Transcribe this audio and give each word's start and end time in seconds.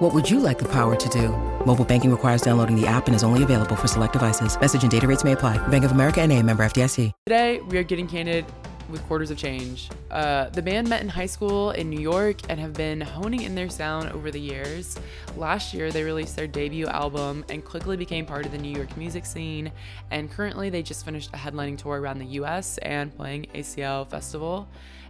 What 0.00 0.14
would 0.14 0.30
you 0.30 0.40
like 0.40 0.58
the 0.58 0.64
power 0.64 0.96
to 0.96 1.08
do? 1.10 1.28
Mobile 1.66 1.84
banking 1.84 2.10
requires 2.10 2.40
downloading 2.40 2.74
the 2.74 2.86
app 2.86 3.06
and 3.06 3.14
is 3.14 3.22
only 3.22 3.42
available 3.42 3.76
for 3.76 3.86
select 3.86 4.14
devices. 4.14 4.58
Message 4.58 4.80
and 4.80 4.90
data 4.90 5.06
rates 5.06 5.24
may 5.24 5.32
apply. 5.32 5.58
Bank 5.68 5.84
of 5.84 5.90
America 5.90 6.22
and 6.22 6.32
a 6.32 6.42
member 6.42 6.64
FDIC. 6.64 7.12
Today, 7.26 7.60
we 7.60 7.76
are 7.76 7.82
getting 7.82 8.08
candid 8.08 8.46
with 8.88 9.06
Quarters 9.06 9.30
of 9.30 9.36
Change. 9.36 9.90
Uh, 10.10 10.48
the 10.48 10.62
band 10.62 10.88
met 10.88 11.02
in 11.02 11.10
high 11.10 11.26
school 11.26 11.72
in 11.72 11.90
New 11.90 12.00
York 12.00 12.38
and 12.48 12.58
have 12.58 12.72
been 12.72 13.02
honing 13.02 13.42
in 13.42 13.54
their 13.54 13.68
sound 13.68 14.10
over 14.12 14.30
the 14.30 14.40
years. 14.40 14.98
Last 15.36 15.74
year, 15.74 15.92
they 15.92 16.02
released 16.02 16.34
their 16.34 16.46
debut 16.46 16.86
album 16.86 17.44
and 17.50 17.62
quickly 17.62 17.98
became 17.98 18.24
part 18.24 18.46
of 18.46 18.52
the 18.52 18.58
New 18.58 18.74
York 18.74 18.96
music 18.96 19.26
scene. 19.26 19.70
And 20.10 20.30
currently, 20.30 20.70
they 20.70 20.82
just 20.82 21.04
finished 21.04 21.28
a 21.34 21.36
headlining 21.36 21.76
tour 21.76 22.00
around 22.00 22.20
the 22.20 22.40
US 22.40 22.78
and 22.78 23.14
playing 23.14 23.48
ACL 23.54 24.08
Festival. 24.08 24.66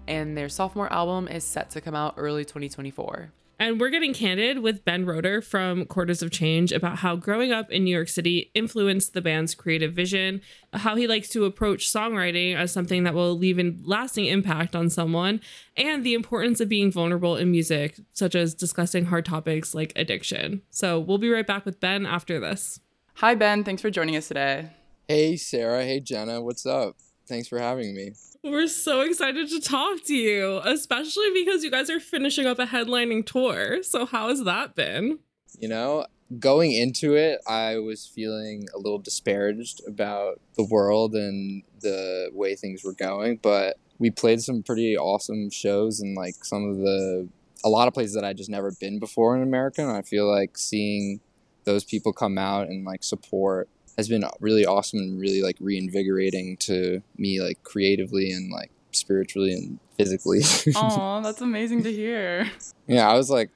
And 0.09 0.37
their 0.37 0.49
sophomore 0.49 0.93
album 0.93 1.29
is 1.29 1.45
set 1.45 1.71
to 1.71 1.81
come 1.81 1.95
out 1.95 2.15
early 2.17 2.45
2024. 2.45 3.31
And 3.61 3.79
we're 3.79 3.91
getting 3.91 4.15
candid 4.15 4.61
with 4.61 4.87
Ben 4.87 5.05
Roter 5.05 5.43
from 5.43 5.85
Quarters 5.85 6.23
of 6.23 6.31
Change 6.31 6.73
about 6.73 7.01
how 7.01 7.15
growing 7.15 7.53
up 7.53 7.71
in 7.71 7.85
New 7.85 7.95
York 7.95 8.09
City 8.09 8.51
influenced 8.55 9.13
the 9.13 9.21
band's 9.21 9.55
creative 9.55 9.93
vision, 9.93 10.41
how 10.73 10.97
he 10.97 11.07
likes 11.07 11.29
to 11.29 11.45
approach 11.45 11.93
songwriting 11.93 12.57
as 12.57 12.73
something 12.73 13.05
that 13.05 13.13
will 13.13 13.37
leave 13.37 13.59
a 13.59 13.77
lasting 13.85 14.25
impact 14.25 14.75
on 14.75 14.89
someone, 14.89 15.43
and 15.77 16.05
the 16.05 16.15
importance 16.15 16.59
of 16.61 16.71
being 16.71 16.91
vulnerable 16.91 17.37
in 17.37 17.51
music, 17.51 18.01
such 18.15 18.35
as 18.35 18.55
discussing 18.55 19.05
hard 19.05 19.27
topics 19.27 19.75
like 19.75 19.93
addiction. 19.95 20.63
So 20.71 20.99
we'll 20.99 21.19
be 21.19 21.29
right 21.29 21.47
back 21.47 21.67
with 21.67 21.81
Ben 21.81 22.07
after 22.07 22.41
this. 22.41 22.81
Hi, 23.17 23.35
Ben. 23.35 23.63
Thanks 23.63 23.83
for 23.83 23.91
joining 23.91 24.17
us 24.17 24.29
today. 24.29 24.71
Hey, 25.07 25.37
Sarah. 25.37 25.85
Hey, 25.85 26.01
Jenna. 26.01 26.41
What's 26.41 26.65
up? 26.65 26.97
Thanks 27.31 27.47
for 27.47 27.61
having 27.61 27.95
me. 27.95 28.11
We're 28.43 28.67
so 28.67 29.03
excited 29.03 29.49
to 29.51 29.61
talk 29.61 30.03
to 30.07 30.15
you, 30.15 30.61
especially 30.65 31.31
because 31.33 31.63
you 31.63 31.71
guys 31.71 31.89
are 31.89 32.01
finishing 32.01 32.45
up 32.45 32.59
a 32.59 32.67
headlining 32.67 33.25
tour. 33.25 33.85
So, 33.85 34.05
how 34.05 34.31
has 34.31 34.43
that 34.43 34.75
been? 34.75 35.21
You 35.61 35.69
know, 35.69 36.07
going 36.41 36.73
into 36.73 37.15
it, 37.15 37.41
I 37.47 37.79
was 37.79 38.05
feeling 38.05 38.67
a 38.75 38.79
little 38.79 38.99
disparaged 38.99 39.81
about 39.87 40.41
the 40.57 40.65
world 40.65 41.15
and 41.15 41.63
the 41.81 42.31
way 42.33 42.57
things 42.57 42.83
were 42.83 42.95
going, 42.95 43.39
but 43.41 43.77
we 44.01 44.11
played 44.11 44.43
some 44.43 44.65
pretty 44.65 44.99
awesome 44.99 45.51
shows 45.51 46.01
and 46.01 46.17
like 46.17 46.45
some 46.45 46.69
of 46.69 46.79
the 46.79 47.29
a 47.63 47.69
lot 47.69 47.87
of 47.87 47.95
places 47.95 48.15
that 48.15 48.25
I 48.25 48.33
just 48.33 48.51
never 48.51 48.73
been 48.73 48.99
before 48.99 49.37
in 49.37 49.43
America. 49.45 49.83
And 49.83 49.93
I 49.93 50.03
feel 50.03 50.29
like 50.29 50.59
seeing 50.59 51.21
those 51.63 51.85
people 51.85 52.13
come 52.13 52.39
out 52.39 52.67
and 52.67 52.85
like 52.85 53.05
support 53.05 53.69
has 54.01 54.09
been 54.09 54.25
really 54.41 54.65
awesome 54.65 54.99
and 54.99 55.21
really 55.21 55.43
like 55.43 55.57
reinvigorating 55.61 56.57
to 56.57 57.03
me 57.19 57.41
like 57.41 57.63
creatively 57.63 58.33
and 58.33 58.51
like 58.51 58.71
spiritually 58.93 59.53
and 59.53 59.79
physically. 59.99 60.41
Oh, 60.75 61.21
that's 61.23 61.43
amazing 61.43 61.83
to 61.83 61.93
hear. 61.93 62.51
yeah, 62.87 63.09
I 63.09 63.15
was 63.15 63.31
like 63.31 63.51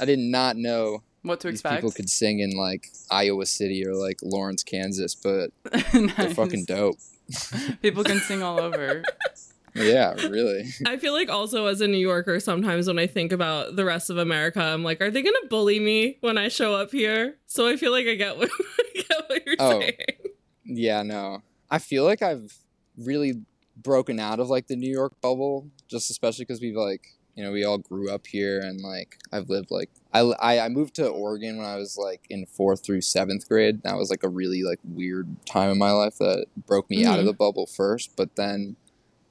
I 0.00 0.04
did 0.06 0.18
not 0.18 0.56
know 0.56 1.02
what 1.22 1.40
to 1.40 1.48
expect. 1.48 1.76
people 1.76 1.90
could 1.90 2.08
sing 2.08 2.40
in 2.40 2.56
like 2.56 2.90
Iowa 3.10 3.44
City 3.44 3.86
or 3.86 3.94
like 3.94 4.18
Lawrence, 4.22 4.62
Kansas, 4.62 5.14
but 5.14 5.50
they're 5.92 6.34
fucking 6.34 6.64
dope. 6.64 6.96
People 7.82 8.02
can 8.04 8.18
sing 8.18 8.42
all 8.42 8.58
over. 8.58 9.04
Yeah, 9.74 10.14
really. 10.28 10.64
I 10.86 10.96
feel 10.96 11.12
like 11.12 11.28
also 11.28 11.66
as 11.66 11.80
a 11.80 11.86
New 11.86 11.98
Yorker, 11.98 12.40
sometimes 12.40 12.88
when 12.88 12.98
I 12.98 13.06
think 13.06 13.30
about 13.32 13.76
the 13.76 13.84
rest 13.84 14.10
of 14.10 14.18
America, 14.18 14.60
I'm 14.60 14.82
like, 14.82 15.00
are 15.00 15.10
they 15.10 15.22
gonna 15.22 15.36
bully 15.48 15.78
me 15.78 16.16
when 16.20 16.38
I 16.38 16.48
show 16.48 16.74
up 16.74 16.90
here? 16.90 17.36
So 17.46 17.68
I 17.68 17.76
feel 17.76 17.92
like 17.92 18.06
I 18.06 18.14
get 18.14 18.36
what, 18.36 18.50
I 18.78 18.84
get 18.94 19.28
what 19.28 19.46
you're 19.46 19.49
Oh. 19.60 19.82
Yeah, 20.64 21.02
no. 21.02 21.42
I 21.70 21.78
feel 21.78 22.04
like 22.04 22.22
I've 22.22 22.54
really 22.96 23.42
broken 23.76 24.20
out 24.20 24.38
of 24.40 24.48
like 24.50 24.66
the 24.68 24.76
New 24.76 24.90
York 24.90 25.14
bubble, 25.20 25.68
just 25.88 26.10
especially 26.10 26.44
because 26.44 26.60
we've 26.60 26.76
like, 26.76 27.08
you 27.34 27.42
know, 27.42 27.50
we 27.50 27.64
all 27.64 27.78
grew 27.78 28.10
up 28.12 28.26
here 28.26 28.60
and 28.60 28.80
like 28.80 29.18
I've 29.32 29.48
lived 29.48 29.70
like, 29.70 29.90
I, 30.12 30.20
I, 30.20 30.66
I 30.66 30.68
moved 30.68 30.94
to 30.96 31.08
Oregon 31.08 31.56
when 31.56 31.66
I 31.66 31.76
was 31.76 31.96
like 31.96 32.24
in 32.30 32.46
fourth 32.46 32.84
through 32.84 33.00
seventh 33.00 33.48
grade. 33.48 33.82
That 33.82 33.96
was 33.96 34.10
like 34.10 34.22
a 34.22 34.28
really 34.28 34.62
like 34.62 34.78
weird 34.84 35.26
time 35.46 35.70
in 35.70 35.78
my 35.78 35.90
life 35.92 36.18
that 36.18 36.46
broke 36.66 36.88
me 36.90 37.04
out 37.04 37.18
of 37.18 37.24
Mhm. 37.24 37.28
the 37.28 37.34
bubble 37.34 37.66
first. 37.66 38.14
But 38.16 38.36
then 38.36 38.76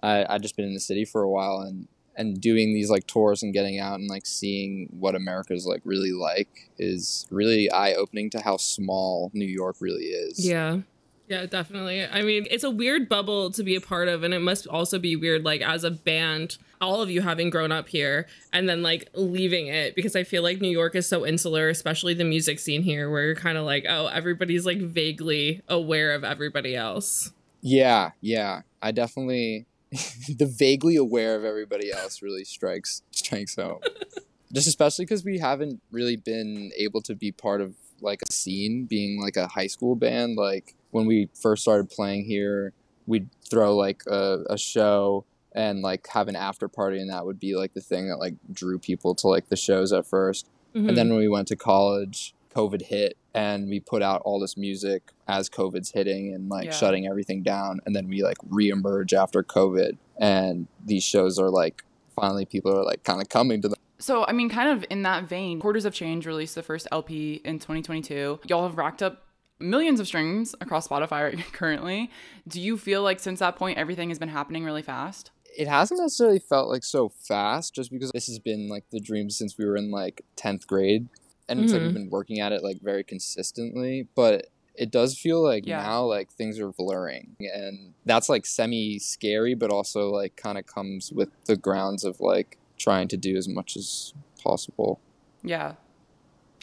I, 0.01 0.25
I 0.27 0.37
just 0.39 0.57
been 0.57 0.65
in 0.65 0.73
the 0.73 0.79
city 0.79 1.05
for 1.05 1.21
a 1.21 1.29
while 1.29 1.59
and, 1.59 1.87
and 2.19 2.39
doing 2.39 2.73
these 2.73 2.91
like 2.91 3.07
tours 3.07 3.41
and 3.41 3.53
getting 3.53 3.79
out 3.79 3.97
and 3.97 4.09
like 4.09 4.25
seeing 4.25 4.89
what 4.99 5.15
America's 5.15 5.65
like 5.65 5.81
really 5.85 6.11
like 6.11 6.69
is 6.77 7.25
really 7.31 7.71
eye 7.71 7.93
opening 7.93 8.29
to 8.29 8.41
how 8.41 8.57
small 8.57 9.31
New 9.33 9.45
York 9.47 9.77
really 9.79 10.03
is. 10.03 10.45
Yeah. 10.45 10.81
Yeah, 11.29 11.45
definitely. 11.45 12.03
I 12.03 12.23
mean, 12.23 12.47
it's 12.49 12.63
a 12.63 12.71
weird 12.71 13.07
bubble 13.07 13.51
to 13.51 13.61
be 13.61 13.75
a 13.75 13.81
part 13.81 14.07
of, 14.07 14.23
and 14.23 14.33
it 14.33 14.39
must 14.39 14.65
also 14.65 14.97
be 14.97 15.15
weird, 15.15 15.45
like, 15.45 15.61
as 15.61 15.83
a 15.83 15.91
band, 15.91 16.57
all 16.81 17.03
of 17.03 17.11
you 17.11 17.21
having 17.21 17.51
grown 17.51 17.71
up 17.71 17.87
here 17.87 18.25
and 18.51 18.67
then, 18.67 18.81
like, 18.81 19.09
leaving 19.13 19.67
it 19.67 19.93
because 19.95 20.15
I 20.15 20.23
feel 20.23 20.41
like 20.41 20.59
New 20.59 20.71
York 20.71 20.95
is 20.95 21.07
so 21.07 21.27
insular, 21.27 21.69
especially 21.69 22.15
the 22.15 22.23
music 22.23 22.57
scene 22.57 22.81
here, 22.81 23.11
where 23.11 23.25
you're 23.27 23.35
kind 23.35 23.59
of 23.59 23.63
like, 23.63 23.85
oh, 23.87 24.07
everybody's, 24.07 24.65
like, 24.65 24.79
vaguely 24.79 25.61
aware 25.69 26.15
of 26.15 26.23
everybody 26.23 26.75
else. 26.75 27.31
Yeah, 27.61 28.09
yeah. 28.21 28.63
I 28.81 28.89
definitely 28.89 29.67
the 30.37 30.45
vaguely 30.45 30.95
aware 30.95 31.35
of 31.35 31.43
everybody 31.43 31.91
else 31.91 32.21
really 32.21 32.43
strikes 32.43 33.01
strikes 33.11 33.57
out. 33.57 33.83
Just 34.53 34.67
especially 34.67 35.05
because 35.05 35.23
we 35.23 35.37
haven't 35.37 35.79
really 35.91 36.15
been 36.15 36.71
able 36.75 37.01
to 37.03 37.13
be 37.13 37.31
part 37.31 37.61
of 37.61 37.75
like 38.01 38.21
a 38.27 38.31
scene, 38.31 38.85
being 38.85 39.21
like 39.21 39.37
a 39.37 39.47
high 39.47 39.67
school 39.67 39.95
band. 39.95 40.37
Like 40.37 40.75
when 40.91 41.05
we 41.05 41.29
first 41.39 41.61
started 41.61 41.89
playing 41.89 42.25
here, 42.25 42.73
we'd 43.05 43.29
throw 43.47 43.75
like 43.75 44.03
a, 44.07 44.39
a 44.49 44.57
show 44.57 45.25
and 45.53 45.81
like 45.81 46.07
have 46.07 46.27
an 46.27 46.35
after 46.35 46.67
party, 46.67 46.99
and 46.99 47.09
that 47.11 47.25
would 47.25 47.39
be 47.39 47.55
like 47.55 47.73
the 47.73 47.81
thing 47.81 48.09
that 48.09 48.17
like 48.17 48.35
drew 48.51 48.79
people 48.79 49.13
to 49.15 49.27
like 49.27 49.49
the 49.49 49.55
shows 49.55 49.93
at 49.93 50.05
1st 50.05 50.45
Mhm. 50.75 50.89
And 50.89 50.97
then 50.97 51.09
when 51.09 51.19
we 51.19 51.27
went 51.27 51.47
to 51.49 51.55
college, 51.55 52.33
COVID 52.55 52.83
hit 52.83 53.17
and 53.33 53.69
we 53.69 53.79
put 53.79 54.01
out 54.01 54.21
all 54.25 54.39
this 54.39 54.57
music 54.57 55.11
as 55.27 55.49
COVID's 55.49 55.91
hitting 55.91 56.33
and 56.33 56.49
like 56.49 56.65
Yeah. 56.65 56.71
shutting 56.71 57.07
everything 57.07 57.43
down. 57.43 57.79
And 57.85 57.95
then 57.95 58.07
we 58.07 58.23
like 58.23 58.37
reemerge 58.49 59.13
after 59.13 59.43
COVID. 59.43 59.97
And 60.19 60.67
these 60.85 61.03
shows 61.03 61.37
are 61.39 61.49
like 61.49 61.83
finally 62.15 62.45
people 62.45 62.75
are 62.77 62.83
like 62.83 63.03
kind 63.03 63.21
of 63.21 63.29
coming 63.29 63.61
to 63.61 63.69
them. 63.69 63.77
So, 63.99 64.25
I 64.25 64.31
mean, 64.31 64.49
kind 64.49 64.69
of 64.69 64.85
in 64.89 65.03
that 65.03 65.25
vein, 65.25 65.59
Quarters 65.59 65.85
of 65.85 65.93
Change 65.93 66.25
released 66.25 66.55
the 66.55 66.63
first 66.63 66.87
LP 66.91 67.41
in 67.43 67.59
2022. 67.59 68.39
Y'all 68.47 68.67
have 68.67 68.77
racked 68.77 69.03
up 69.03 69.25
millions 69.59 69.99
of 69.99 70.07
streams 70.07 70.55
across 70.61 70.87
Spotify 70.87 71.23
right 71.23 71.37
currently. 71.53 72.09
Do 72.47 72.61
you 72.61 72.77
feel 72.77 73.03
like 73.03 73.19
since 73.19 73.39
that 73.39 73.57
point, 73.57 73.77
everything 73.77 74.09
has 74.09 74.17
been 74.17 74.29
happening 74.29 74.63
really 74.63 74.81
fast? 74.81 75.31
It 75.57 75.67
hasn't 75.67 75.99
necessarily 75.99 76.39
felt 76.39 76.69
like 76.69 76.83
so 76.85 77.09
fast 77.09 77.75
just 77.75 77.91
because 77.91 78.11
this 78.11 78.27
has 78.27 78.39
been 78.39 78.69
like 78.69 78.85
the 78.91 79.01
dream 79.01 79.29
since 79.29 79.57
we 79.57 79.65
were 79.65 79.75
in 79.75 79.91
like 79.91 80.23
10th 80.37 80.65
grade. 80.65 81.09
And 81.49 81.59
it's 81.59 81.73
like 81.73 81.81
Mhm. 81.81 81.85
we've 81.85 81.93
been 81.93 82.09
working 82.09 82.39
at 82.39 82.51
it 82.51 82.63
like 82.63 82.79
very 82.81 83.03
consistently. 83.03 84.07
But 84.15 84.47
it 84.75 84.91
does 84.91 85.17
feel 85.19 85.43
like 85.43 85.65
Yeah. 85.65 85.77
now 85.83 86.05
like 86.05 86.31
things 86.31 86.57
are 86.59 86.71
blurring 86.71 87.35
and 87.41 87.93
that's 88.05 88.29
like 88.29 88.45
semi 88.45 88.97
scary 88.97 89.53
but 89.53 89.71
also 89.71 90.09
like 90.09 90.37
kind 90.37 90.57
of 90.57 90.65
comes 90.67 91.11
with 91.11 91.27
the 91.47 91.57
grounds 91.57 92.05
of 92.05 92.21
like 92.21 92.57
trying 92.77 93.09
to 93.09 93.17
do 93.17 93.35
as 93.35 93.45
much 93.49 93.75
as 93.75 94.13
possible 94.41 95.01
Yeah, 95.43 95.73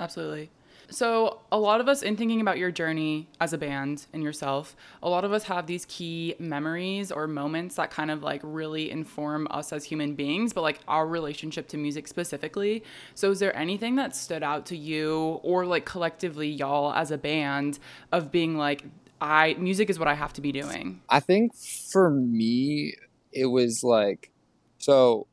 absolutely. 0.00 0.48
So, 0.88 1.40
a 1.50 1.58
lot 1.58 1.80
of 1.80 1.88
us, 1.88 2.02
in 2.02 2.16
thinking 2.16 2.40
about 2.40 2.58
your 2.58 2.70
journey 2.70 3.28
as 3.40 3.52
a 3.52 3.58
band 3.58 4.06
and 4.12 4.22
yourself, 4.22 4.76
a 5.02 5.08
lot 5.08 5.24
of 5.24 5.32
us 5.32 5.44
have 5.44 5.66
these 5.66 5.84
key 5.86 6.34
memories 6.38 7.10
or 7.10 7.26
moments 7.26 7.74
that 7.76 7.90
kind 7.90 8.10
of 8.10 8.22
like 8.22 8.40
really 8.44 8.90
inform 8.90 9.48
us 9.50 9.72
as 9.72 9.84
human 9.84 10.14
beings, 10.14 10.52
but 10.52 10.62
like 10.62 10.80
our 10.86 11.06
relationship 11.06 11.68
to 11.68 11.76
music 11.76 12.06
specifically. 12.06 12.84
So, 13.14 13.30
is 13.30 13.40
there 13.40 13.56
anything 13.56 13.96
that 13.96 14.14
stood 14.14 14.42
out 14.42 14.66
to 14.66 14.76
you 14.76 15.40
or 15.42 15.66
like 15.66 15.84
collectively, 15.84 16.48
y'all 16.48 16.92
as 16.92 17.10
a 17.10 17.18
band, 17.18 17.78
of 18.12 18.30
being 18.30 18.56
like, 18.56 18.84
I, 19.20 19.54
music 19.58 19.90
is 19.90 19.98
what 19.98 20.08
I 20.08 20.14
have 20.14 20.34
to 20.34 20.40
be 20.40 20.52
doing? 20.52 21.00
i 21.08 21.20
think 21.20 21.54
for 21.54 22.10
me 22.10 22.94
it 23.32 23.46
was 23.46 23.82
like 23.82 24.30
so 24.78 25.26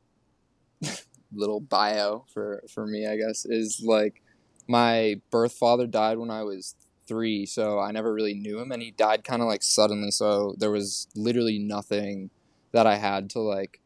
little 1.32 1.60
bio 1.60 2.24
for 2.32 2.62
for 2.68 2.86
me 2.86 3.06
i 3.06 3.16
guess 3.16 3.44
is 3.44 3.82
like 3.84 4.22
my 4.66 5.20
birth 5.30 5.52
father 5.52 5.86
died 5.86 6.18
when 6.18 6.30
i 6.30 6.42
was 6.42 6.74
three 7.06 7.44
so 7.44 7.78
i 7.78 7.90
never 7.90 8.12
really 8.12 8.34
knew 8.34 8.58
him 8.60 8.72
and 8.72 8.82
he 8.82 8.90
died 8.90 9.24
kind 9.24 9.42
of 9.42 9.48
like 9.48 9.62
suddenly 9.62 10.10
so 10.10 10.54
there 10.58 10.70
was 10.70 11.06
literally 11.14 11.58
nothing 11.58 12.30
that 12.72 12.86
i 12.86 12.96
had 12.96 13.28
to 13.28 13.38
like 13.40 13.80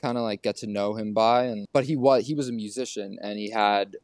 kind 0.00 0.16
of 0.16 0.22
like 0.24 0.42
get 0.42 0.56
to 0.56 0.66
know 0.66 0.94
him 0.94 1.12
by 1.12 1.44
and 1.44 1.66
but 1.72 1.84
he 1.84 1.96
was 1.96 2.26
he 2.26 2.34
was 2.34 2.48
a 2.48 2.52
musician 2.52 3.18
and 3.20 3.38
he 3.38 3.50
had 3.50 3.96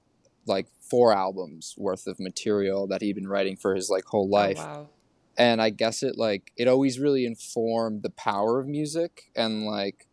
like 0.47 0.67
four 0.81 1.13
albums 1.13 1.75
worth 1.79 2.07
of 2.07 2.21
material 2.21 2.87
that 2.87 3.03
he'd 3.03 3.15
been 3.15 3.29
writing 3.29 3.57
for 3.57 3.75
his 3.75 3.89
like 3.89 4.05
whole 4.05 4.29
oh, 4.31 4.37
life 4.37 4.59
Oh, 4.61 4.65
wow. 4.67 4.89
and 5.39 5.61
I 5.63 5.71
guess 5.71 6.03
it 6.03 6.17
like 6.19 6.53
it 6.57 6.69
always 6.69 6.99
really 6.99 7.25
informed 7.25 8.03
the 8.03 8.11
power 8.11 8.61
of 8.61 8.67
music 8.67 9.31
and 9.35 9.65
like 9.65 10.07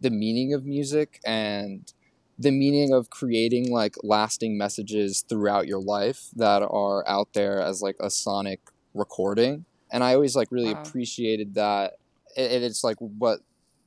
the 0.00 0.10
meaning 0.10 0.52
of 0.52 0.64
music 0.64 1.20
and 1.24 1.92
the 2.40 2.50
meaning 2.50 2.92
of 2.92 3.10
creating 3.10 3.70
like 3.70 3.94
lasting 4.02 4.56
messages 4.56 5.22
throughout 5.28 5.68
your 5.68 5.80
life 5.80 6.28
that 6.34 6.62
are 6.62 7.06
out 7.06 7.28
there 7.34 7.60
as 7.60 7.82
like 7.82 7.96
a 8.00 8.10
sonic 8.10 8.60
recording 8.94 9.64
and 9.92 10.02
i 10.02 10.14
always 10.14 10.34
like 10.34 10.48
really 10.50 10.72
Wow. 10.74 10.80
appreciated 10.84 11.54
that 11.54 11.94
and 12.36 12.64
it's 12.64 12.82
like 12.82 12.96
what 12.98 13.40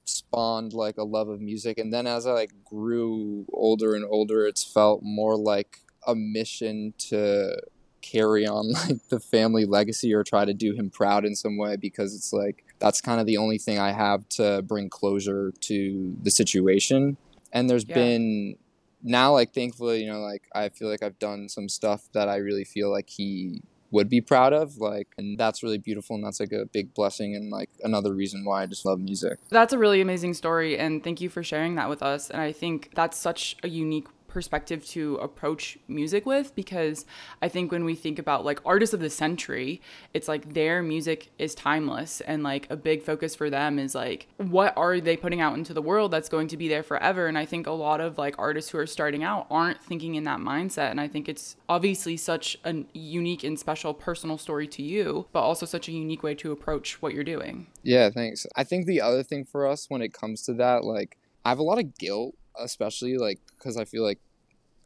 spawned 0.05 0.73
like 0.73 0.97
a 0.97 1.03
love 1.03 1.29
of 1.29 1.41
music 1.41 1.77
and 1.77 1.91
then 1.93 2.05
as 2.07 2.27
i 2.27 2.31
like 2.31 2.51
grew 2.63 3.45
older 3.51 3.95
and 3.95 4.05
older 4.05 4.45
it's 4.45 4.63
felt 4.63 5.01
more 5.03 5.35
like 5.37 5.79
a 6.05 6.13
mission 6.13 6.93
to 6.97 7.55
carry 8.01 8.45
on 8.45 8.71
like 8.87 8.99
the 9.09 9.19
family 9.19 9.65
legacy 9.65 10.13
or 10.13 10.23
try 10.23 10.45
to 10.45 10.53
do 10.53 10.73
him 10.73 10.89
proud 10.89 11.25
in 11.25 11.35
some 11.35 11.57
way 11.57 11.75
because 11.77 12.13
it's 12.13 12.33
like 12.33 12.63
that's 12.79 12.99
kind 13.01 13.19
of 13.21 13.25
the 13.25 13.37
only 13.37 13.57
thing 13.57 13.79
I 13.79 13.93
have 13.93 14.27
to 14.29 14.61
bring 14.61 14.89
closure 14.89 15.53
to 15.61 16.15
the 16.21 16.29
situation. 16.29 17.15
And 17.53 17.69
there's 17.69 17.85
Yeah. 17.87 17.95
been 17.95 18.55
now 19.01 19.31
like 19.33 19.53
thankfully, 19.53 20.01
you 20.03 20.11
know, 20.11 20.19
like 20.19 20.43
I 20.53 20.69
feel 20.69 20.89
like 20.89 21.03
I've 21.03 21.19
done 21.19 21.47
some 21.47 21.69
stuff 21.69 22.09
that 22.13 22.27
I 22.27 22.37
really 22.37 22.65
feel 22.65 22.91
like 22.91 23.09
he 23.09 23.61
would 23.91 24.09
be 24.09 24.19
proud 24.21 24.53
of 24.53 24.77
like 24.77 25.07
and 25.19 25.37
that's 25.37 25.61
really 25.61 25.77
beautiful 25.77 26.15
and 26.15 26.25
that's 26.25 26.39
like 26.39 26.51
a 26.51 26.65
big 26.65 26.95
blessing 26.95 27.35
and 27.35 27.51
like 27.51 27.69
another 27.83 28.11
reason 28.11 28.43
why 28.43 28.63
I 28.63 28.65
just 28.65 28.85
love 28.85 28.99
music. 28.99 29.37
That's 29.51 29.71
a 29.71 29.77
really 29.77 30.01
amazing 30.01 30.33
story, 30.33 30.79
and 30.79 31.03
thank 31.03 31.21
you 31.21 31.29
for 31.29 31.43
sharing 31.43 31.75
that 31.75 31.89
with 31.89 32.01
us. 32.01 32.31
And 32.31 32.41
I 32.41 32.51
think 32.51 32.89
that's 32.95 33.17
such 33.19 33.55
a 33.61 33.67
unique 33.69 34.07
perspective 34.33 34.85
to 34.87 35.15
approach 35.15 35.77
music 35.87 36.25
with 36.25 36.55
because 36.55 37.05
I 37.41 37.47
think 37.47 37.71
when 37.71 37.85
we 37.85 37.95
think 37.95 38.19
about 38.19 38.43
like 38.43 38.59
artists 38.65 38.93
of 38.93 38.99
the 38.99 39.09
century, 39.09 39.81
it's 40.13 40.27
like 40.27 40.53
their 40.53 40.81
music 40.81 41.31
is 41.37 41.55
timeless 41.55 42.21
and 42.21 42.43
like 42.43 42.69
a 42.69 42.75
big 42.75 43.03
focus 43.03 43.35
for 43.35 43.49
them 43.49 43.79
is 43.79 43.95
like 43.95 44.27
what 44.37 44.73
are 44.75 44.99
they 44.99 45.15
putting 45.15 45.41
out 45.41 45.57
into 45.57 45.73
the 45.73 45.81
world 45.81 46.11
that's 46.11 46.29
going 46.29 46.47
to 46.47 46.57
be 46.57 46.67
there 46.67 46.83
forever 46.83 47.27
and 47.27 47.37
I 47.37 47.45
think 47.45 47.67
a 47.67 47.71
lot 47.71 48.01
of 48.01 48.17
like 48.17 48.35
artists 48.37 48.71
who 48.71 48.77
are 48.79 48.87
starting 48.87 49.23
out 49.23 49.47
aren't 49.49 49.81
thinking 49.81 50.15
in 50.15 50.23
that 50.23 50.39
mindset 50.39 50.91
and 50.91 50.99
I 50.99 51.07
think 51.07 51.29
it's 51.29 51.55
obviously 51.69 52.17
such 52.17 52.57
a 52.65 52.83
unique 52.93 53.43
and 53.43 53.59
special 53.59 53.93
personal 53.93 54.37
story 54.37 54.67
to 54.67 54.81
you 54.81 55.27
but 55.31 55.41
also 55.41 55.65
such 55.65 55.87
a 55.87 55.91
unique 55.91 56.23
way 56.23 56.35
to 56.35 56.51
approach 56.51 57.01
what 57.01 57.13
you're 57.13 57.23
doing. 57.23 57.67
Yeah, 57.83 58.09
thanks. 58.09 58.45
I 58.55 58.63
think 58.63 58.85
the 58.85 59.01
other 59.01 59.23
thing 59.23 59.45
for 59.45 59.67
us 59.67 59.85
when 59.89 60.01
it 60.01 60.13
comes 60.13 60.43
to 60.43 60.53
that, 60.55 60.83
like, 60.83 61.17
I 61.45 61.49
have 61.49 61.59
a 61.59 61.63
lot 61.63 61.79
of 61.79 61.97
guilt, 61.97 62.35
especially 62.59 63.17
like 63.17 63.39
because 63.57 63.77
I 63.77 63.85
feel 63.85 64.03
like 64.03 64.19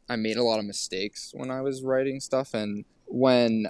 I 0.08 0.16
made 0.16 0.36
a 0.36 0.44
lot 0.44 0.58
of 0.58 0.64
mistakes 0.64 1.32
when 1.34 1.50
I 1.50 1.60
was 1.60 1.82
writing 1.82 2.20
stuff, 2.20 2.54
and 2.54 2.84
when 3.06 3.66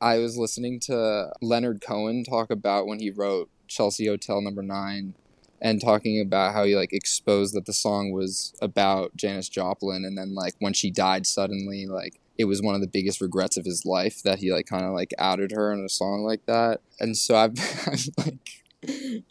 I 0.00 0.18
was 0.18 0.36
listening 0.36 0.80
to 0.80 1.32
Leonard 1.40 1.80
Cohen 1.80 2.24
talk 2.24 2.50
about 2.50 2.86
when 2.86 3.00
he 3.00 3.10
wrote 3.10 3.48
Chelsea 3.68 4.06
Hotel 4.06 4.40
Number 4.40 4.62
Nine, 4.62 5.14
and 5.60 5.80
talking 5.80 6.20
about 6.20 6.54
how 6.54 6.64
he 6.64 6.76
like 6.76 6.92
exposed 6.92 7.54
that 7.54 7.66
the 7.66 7.72
song 7.72 8.10
was 8.10 8.54
about 8.60 9.16
Janis 9.16 9.48
Joplin, 9.48 10.04
and 10.04 10.18
then 10.18 10.34
like 10.34 10.54
when 10.58 10.72
she 10.72 10.90
died 10.90 11.26
suddenly, 11.26 11.86
like 11.86 12.20
it 12.38 12.44
was 12.44 12.62
one 12.62 12.74
of 12.74 12.80
the 12.80 12.86
biggest 12.86 13.20
regrets 13.20 13.56
of 13.56 13.64
his 13.64 13.84
life 13.84 14.22
that 14.22 14.38
he 14.38 14.52
like 14.52 14.66
kind 14.66 14.84
of 14.84 14.92
like 14.92 15.12
outed 15.18 15.52
her 15.52 15.72
in 15.72 15.84
a 15.84 15.88
song 15.88 16.22
like 16.24 16.46
that, 16.46 16.80
and 17.00 17.16
so 17.16 17.36
I've, 17.36 17.54
I've 17.86 18.08
like 18.18 18.62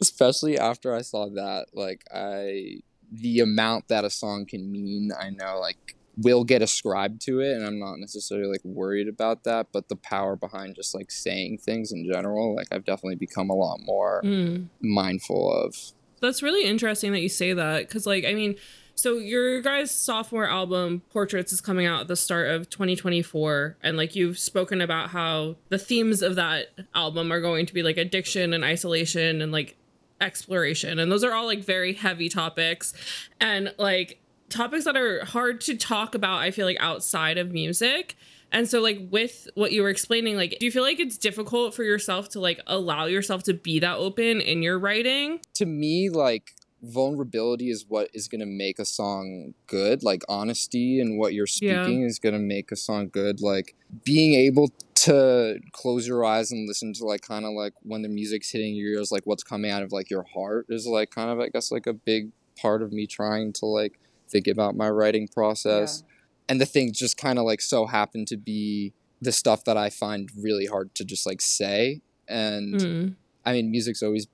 especially 0.00 0.58
after 0.58 0.94
I 0.94 1.02
saw 1.02 1.28
that, 1.30 1.66
like 1.74 2.04
I 2.12 2.80
the 3.12 3.40
amount 3.40 3.88
that 3.88 4.04
a 4.04 4.10
song 4.10 4.46
can 4.46 4.72
mean, 4.72 5.10
I 5.18 5.30
know 5.30 5.58
like 5.60 5.96
will 6.16 6.44
get 6.44 6.60
ascribed 6.62 7.20
to 7.22 7.40
it 7.40 7.52
and 7.56 7.64
I'm 7.66 7.78
not 7.78 7.98
necessarily 7.98 8.46
like 8.48 8.64
worried 8.64 9.08
about 9.08 9.44
that, 9.44 9.68
but 9.72 9.88
the 9.88 9.96
power 9.96 10.36
behind 10.36 10.74
just 10.74 10.94
like 10.94 11.10
saying 11.10 11.58
things 11.58 11.92
in 11.92 12.10
general, 12.10 12.54
like 12.54 12.68
I've 12.70 12.84
definitely 12.84 13.16
become 13.16 13.48
a 13.50 13.54
lot 13.54 13.78
more 13.82 14.20
Mm. 14.24 14.68
mindful 14.80 15.52
of. 15.52 15.74
That's 16.20 16.42
really 16.42 16.64
interesting 16.68 17.12
that 17.12 17.20
you 17.20 17.28
say 17.28 17.52
that 17.52 17.88
because, 17.88 18.06
like, 18.06 18.24
I 18.24 18.34
mean, 18.34 18.54
so 18.94 19.14
your 19.16 19.60
guys' 19.62 19.90
sophomore 19.90 20.48
album, 20.48 21.02
Portraits, 21.10 21.52
is 21.52 21.60
coming 21.60 21.86
out 21.86 22.02
at 22.02 22.08
the 22.08 22.14
start 22.14 22.48
of 22.50 22.70
2024. 22.70 23.78
And, 23.82 23.96
like, 23.96 24.14
you've 24.14 24.38
spoken 24.38 24.80
about 24.80 25.10
how 25.10 25.56
the 25.70 25.78
themes 25.78 26.22
of 26.22 26.36
that 26.36 26.66
album 26.94 27.32
are 27.32 27.40
going 27.40 27.66
to 27.66 27.74
be 27.74 27.82
like 27.82 27.96
addiction 27.96 28.52
and 28.52 28.62
isolation 28.64 29.40
and 29.42 29.50
like 29.50 29.76
exploration. 30.22 30.98
And 30.98 31.10
those 31.10 31.24
are 31.24 31.32
all 31.32 31.46
like 31.46 31.64
very 31.64 31.92
heavy 31.92 32.28
topics 32.28 32.94
and 33.40 33.74
like 33.78 34.20
topics 34.48 34.84
that 34.84 34.96
are 34.96 35.24
hard 35.24 35.60
to 35.62 35.76
talk 35.76 36.14
about, 36.14 36.40
I 36.40 36.50
feel 36.50 36.66
like, 36.66 36.76
outside 36.80 37.38
of 37.38 37.52
music. 37.52 38.16
And 38.54 38.68
so, 38.68 38.80
like, 38.82 38.98
with 39.10 39.48
what 39.54 39.72
you 39.72 39.82
were 39.82 39.88
explaining, 39.88 40.36
like, 40.36 40.58
do 40.60 40.66
you 40.66 40.70
feel 40.72 40.82
like 40.82 41.00
it's 41.00 41.16
difficult 41.16 41.74
for 41.74 41.84
yourself 41.84 42.28
to 42.30 42.40
like 42.40 42.60
allow 42.66 43.06
yourself 43.06 43.42
to 43.44 43.54
be 43.54 43.78
that 43.80 43.96
open 43.96 44.42
in 44.42 44.62
your 44.62 44.78
writing? 44.78 45.40
To 45.54 45.64
me, 45.64 46.10
like 46.10 46.52
vulnerability 46.82 47.70
is 47.70 47.86
what 47.88 48.10
is 48.12 48.28
going 48.28 48.40
to 48.40 48.46
make 48.46 48.78
a 48.78 48.84
song 48.84 49.54
good. 49.66 50.02
Like 50.02 50.22
honesty 50.28 51.00
and 51.00 51.18
what 51.18 51.32
you're 51.32 51.46
Yeah. 51.62 51.82
speaking 51.82 52.02
is 52.02 52.18
going 52.18 52.34
to 52.34 52.38
make 52.38 52.70
a 52.70 52.76
song 52.76 53.08
good. 53.08 53.40
Like 53.40 53.74
being 54.04 54.34
able 54.34 54.70
to 55.06 55.58
close 55.72 56.06
your 56.06 56.24
eyes 56.24 56.52
and 56.52 56.68
listen 56.68 56.92
to 56.94 57.04
like 57.04 57.22
kind 57.22 57.44
of 57.44 57.52
like 57.52 57.72
when 57.82 58.02
the 58.02 58.08
music's 58.08 58.50
hitting 58.50 58.74
your 58.74 58.88
ears, 58.90 59.10
like 59.10 59.22
what's 59.24 59.42
coming 59.42 59.70
out 59.70 59.82
of 59.82 59.90
like 59.92 60.10
your 60.10 60.24
heart 60.34 60.66
is 60.68 60.86
like 60.86 61.10
kind 61.10 61.30
of 61.30 61.40
I 61.40 61.48
guess 61.48 61.72
like 61.72 61.86
a 61.86 61.92
big 61.92 62.30
part 62.60 62.82
of 62.82 62.92
me 62.92 63.06
trying 63.06 63.52
to 63.54 63.66
like 63.66 63.98
think 64.28 64.46
about 64.46 64.76
my 64.76 64.88
writing 64.88 65.28
process. 65.28 66.02
And 66.48 66.60
the 66.60 66.66
things 66.66 66.98
just 66.98 67.16
kind 67.16 67.38
of 67.38 67.44
like 67.44 67.60
so 67.60 67.86
happen 67.86 68.24
to 68.26 68.36
be 68.36 68.92
the 69.20 69.32
stuff 69.32 69.64
that 69.64 69.76
I 69.76 69.90
find 69.90 70.28
really 70.36 70.66
hard 70.66 70.94
to 70.96 71.04
just 71.04 71.26
like 71.26 71.40
say. 71.40 72.00
And 72.28 72.74
Mm. 72.74 73.14
I 73.44 73.52
mean, 73.52 73.70
music's 73.70 74.02
always 74.02 74.26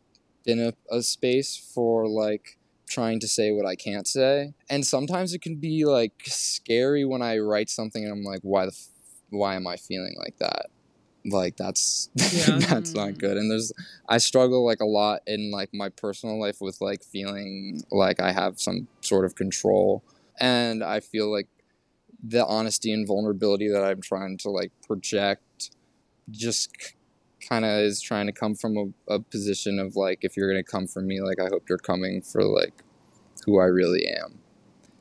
been 0.45 0.61
a, 0.61 0.73
a 0.95 1.03
space 1.03 1.57
for 1.75 2.07
like 2.07 2.59
trying 2.89 3.21
to 3.21 3.29
say 3.29 3.53
what 3.53 3.67
I 3.67 3.75
can't 3.77 4.07
say. 4.07 4.55
And 4.69 4.87
sometimes 4.87 5.33
it 5.35 5.41
can 5.43 5.57
be 5.57 5.85
like 5.85 6.13
scary 6.27 7.05
when 7.05 7.23
I 7.23 7.39
write 7.39 7.71
something 7.71 8.03
and 8.03 8.13
I'm 8.13 8.23
like, 8.23 8.41
why 8.43 8.65
the, 8.67 8.73
f- 8.73 8.89
why 9.31 9.55
am 9.55 9.67
I 9.67 9.77
feeling 9.77 10.15
like 10.19 10.39
that? 10.39 10.67
Like 11.25 11.57
that's 11.57 12.11
Yeah. 12.15 12.59
that's 12.69 12.95
not 12.95 13.11
mm. 13.11 13.19
good. 13.19 13.37
And 13.37 13.51
there's 13.51 13.73
I 14.09 14.19
struggle 14.19 14.65
like 14.65 14.81
a 14.81 14.87
lot 14.87 15.21
in 15.27 15.51
like 15.51 15.71
my 15.73 15.89
personal 15.89 16.41
life 16.41 16.59
with 16.61 16.81
like 16.81 17.03
feeling 17.03 17.83
like 17.91 18.21
I 18.21 18.33
have 18.33 18.61
some 18.61 18.89
sort 19.01 19.25
of 19.25 19.35
control. 19.35 20.03
And 20.41 20.85
I 20.85 21.01
feel 21.01 21.31
like 21.31 21.49
the 22.23 22.45
honesty 22.47 22.93
and 22.93 23.07
vulnerability 23.07 23.69
that 23.69 23.85
I'm 23.85 24.01
trying 24.01 24.39
to 24.39 24.51
like 24.51 24.73
project 24.87 25.71
just 26.31 26.95
kind 27.49 27.65
of 27.65 27.79
is 27.79 28.01
trying 28.01 28.27
to 28.27 28.33
come 28.33 28.55
from 28.55 28.77
a, 29.09 29.15
a 29.15 29.21
position 29.21 29.79
of 29.79 29.97
like 29.97 30.19
if 30.23 30.37
you're 30.37 30.51
going 30.51 30.63
to 30.63 30.69
come 30.69 30.87
for 30.87 31.01
me 31.01 31.21
like 31.21 31.41
I 31.41 31.47
hope 31.47 31.69
you're 31.69 31.79
coming 31.79 32.23
for 32.23 32.45
like 32.45 32.83
who 33.45 33.59
I 33.59 33.65
really 33.65 34.07
am. 34.07 34.39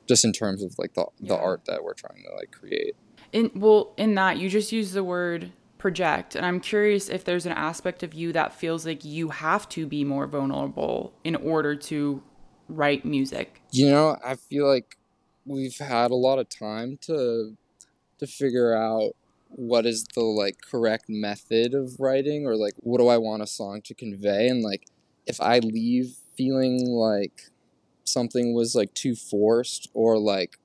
Just 0.08 0.24
in 0.24 0.32
terms 0.32 0.64
of 0.64 0.76
like 0.78 0.94
the 0.94 1.06
the 1.20 1.38
art 1.38 1.66
that 1.66 1.84
we're 1.84 1.94
trying 1.94 2.24
to 2.30 2.36
like 2.36 2.52
create. 2.52 2.96
In 3.34 3.52
well, 3.56 3.94
in 3.98 4.16
that 4.16 4.38
you 4.38 4.50
just 4.50 4.72
use 4.72 4.92
the 4.94 5.04
word 5.04 5.52
project, 5.78 6.36
and 6.36 6.46
I'm 6.46 6.60
curious 6.60 7.10
if 7.10 7.24
there's 7.24 7.46
an 7.46 7.52
aspect 7.52 8.04
of 8.04 8.14
you 8.14 8.32
that 8.34 8.54
feels 8.54 8.86
like 8.86 9.04
you 9.06 9.30
have 9.30 9.68
to 9.70 9.86
be 9.86 10.04
more 10.04 10.28
vulnerable 10.28 11.14
in 11.24 11.36
order 11.36 11.76
to 11.76 12.22
write 12.70 13.06
music. 13.06 13.62
You 13.72 13.90
know, 13.90 14.18
I 14.26 14.36
feel 14.36 14.68
like 14.68 14.98
we've 15.46 15.78
had 15.78 16.12
a 16.12 16.16
lot 16.16 16.40
of 16.40 16.50
time 16.50 16.98
to 17.02 17.56
to 18.20 18.28
figure 18.28 18.76
out 18.76 19.16
what 19.50 19.86
is 19.86 20.06
the 20.14 20.22
like 20.22 20.58
correct 20.62 21.06
method 21.08 21.74
of 21.74 22.00
writing 22.00 22.46
or 22.46 22.56
like 22.56 22.74
what 22.78 23.00
do 23.00 23.08
I 23.08 23.18
want 23.18 23.44
a 23.44 23.48
song 23.48 23.82
to 23.84 23.94
convey 23.94 24.50
and 24.50 24.62
like 24.62 24.88
if 25.26 25.40
I 25.40 25.60
leave 25.60 26.16
feeling 26.36 26.86
like 26.88 27.50
something 28.04 28.54
was 28.54 28.76
like 28.76 28.94
too 28.94 29.16
forced 29.16 29.90
or 29.94 30.18
like 30.18 30.58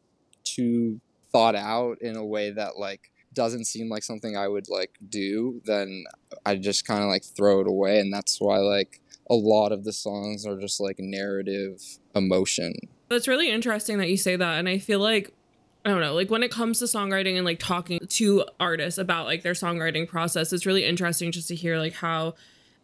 too 0.44 1.00
thought 1.32 1.56
out 1.56 2.00
in 2.00 2.16
a 2.16 2.24
way 2.24 2.50
that 2.50 2.78
like 2.78 3.10
doesn't 3.32 3.64
seem 3.64 3.88
like 3.88 4.02
something 4.02 4.36
I 4.36 4.48
would 4.48 4.68
like 4.68 4.96
do, 5.08 5.60
then 5.64 6.04
I 6.44 6.56
just 6.56 6.86
kind 6.86 7.02
of 7.02 7.08
like 7.08 7.24
throw 7.24 7.60
it 7.60 7.66
away 7.66 7.98
and 8.00 8.12
that's 8.12 8.40
why 8.40 8.58
like 8.58 9.00
a 9.30 9.34
lot 9.34 9.72
of 9.72 9.84
the 9.84 9.92
songs 9.92 10.46
are 10.46 10.58
just 10.58 10.80
like 10.80 10.96
narrative 10.98 11.80
emotion 12.14 12.74
That's 13.08 13.28
really 13.28 13.50
interesting 13.50 13.98
that 13.98 14.08
you 14.08 14.16
say 14.16 14.36
that. 14.36 14.58
And 14.58 14.68
I 14.68 14.78
feel 14.78 14.98
like, 14.98 15.32
I 15.84 15.90
don't 15.90 16.00
know, 16.00 16.14
like 16.14 16.30
when 16.30 16.42
it 16.42 16.50
comes 16.50 16.78
to 16.78 16.86
songwriting 16.86 17.36
and 17.36 17.44
like 17.44 17.58
talking 17.58 18.00
to 18.00 18.44
artists 18.58 18.98
about 18.98 19.26
like 19.26 19.42
their 19.42 19.52
songwriting 19.52 20.08
process, 20.08 20.52
it's 20.52 20.64
really 20.64 20.84
interesting 20.84 21.30
just 21.30 21.48
to 21.48 21.54
hear 21.54 21.78
like 21.78 21.92
how 21.92 22.34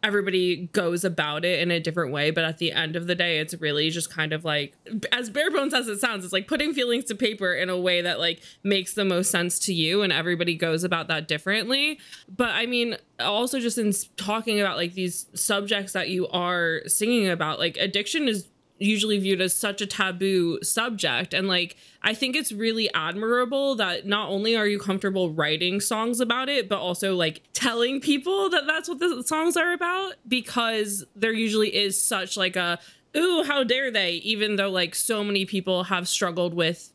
everybody 0.01 0.67
goes 0.71 1.03
about 1.03 1.43
it 1.43 1.59
in 1.59 1.71
a 1.71 1.79
different 1.79 2.11
way. 2.11 2.31
But 2.31 2.43
at 2.43 2.57
the 2.57 2.71
end 2.71 2.95
of 2.95 3.07
the 3.07 3.15
day, 3.15 3.39
it's 3.39 3.53
really 3.55 3.89
just 3.89 4.09
kind 4.09 4.33
of 4.33 4.45
like, 4.45 4.73
as 5.11 5.29
bare 5.29 5.51
bones 5.51 5.73
as 5.73 5.87
it 5.87 5.99
sounds, 5.99 6.23
it's 6.23 6.33
like 6.33 6.47
putting 6.47 6.73
feelings 6.73 7.05
to 7.05 7.15
paper 7.15 7.53
in 7.53 7.69
a 7.69 7.77
way 7.77 8.01
that 8.01 8.19
like 8.19 8.41
makes 8.63 8.93
the 8.93 9.05
most 9.05 9.29
sense 9.29 9.59
to 9.59 9.73
you. 9.73 10.01
And 10.01 10.13
everybody 10.13 10.55
goes 10.55 10.83
about 10.83 11.07
that 11.09 11.27
differently. 11.27 11.99
But 12.33 12.49
I 12.49 12.65
mean, 12.65 12.97
also 13.19 13.59
just 13.59 13.77
in 13.77 13.93
talking 14.15 14.61
about 14.61 14.77
like 14.77 14.93
these 14.93 15.27
subjects 15.33 15.93
that 15.93 16.09
you 16.09 16.27
are 16.29 16.81
singing 16.87 17.27
about, 17.27 17.59
like 17.59 17.77
addiction 17.77 18.27
is 18.27 18.47
usually 18.79 19.19
viewed 19.19 19.41
as 19.41 19.53
such 19.53 19.81
a 19.81 19.85
taboo 19.85 20.59
subject. 20.63 21.33
And 21.33 21.47
like, 21.47 21.75
I 22.01 22.13
think 22.13 22.35
it's 22.35 22.51
really 22.51 22.91
admirable 22.93 23.75
that 23.75 24.05
not 24.07 24.29
only 24.29 24.55
are 24.55 24.65
you 24.67 24.79
comfortable 24.79 25.31
writing 25.31 25.79
songs 25.81 26.19
about 26.19 26.49
it, 26.49 26.69
but 26.69 26.79
also 26.79 27.15
like 27.15 27.43
telling 27.53 27.99
people 27.99 28.49
that 28.49 28.65
that's 28.65 28.89
what 28.89 28.99
the 28.99 29.23
songs 29.23 29.57
are 29.57 29.73
about 29.73 30.13
because 30.27 31.05
there 31.15 31.33
usually 31.33 31.75
is 31.75 32.01
such 32.01 32.37
like 32.37 32.55
a, 32.55 32.79
ooh, 33.15 33.43
how 33.43 33.63
dare 33.63 33.91
they? 33.91 34.13
Even 34.13 34.55
though 34.55 34.69
like 34.69 34.95
so 34.95 35.23
many 35.23 35.45
people 35.45 35.83
have 35.85 36.07
struggled 36.07 36.53
with 36.53 36.91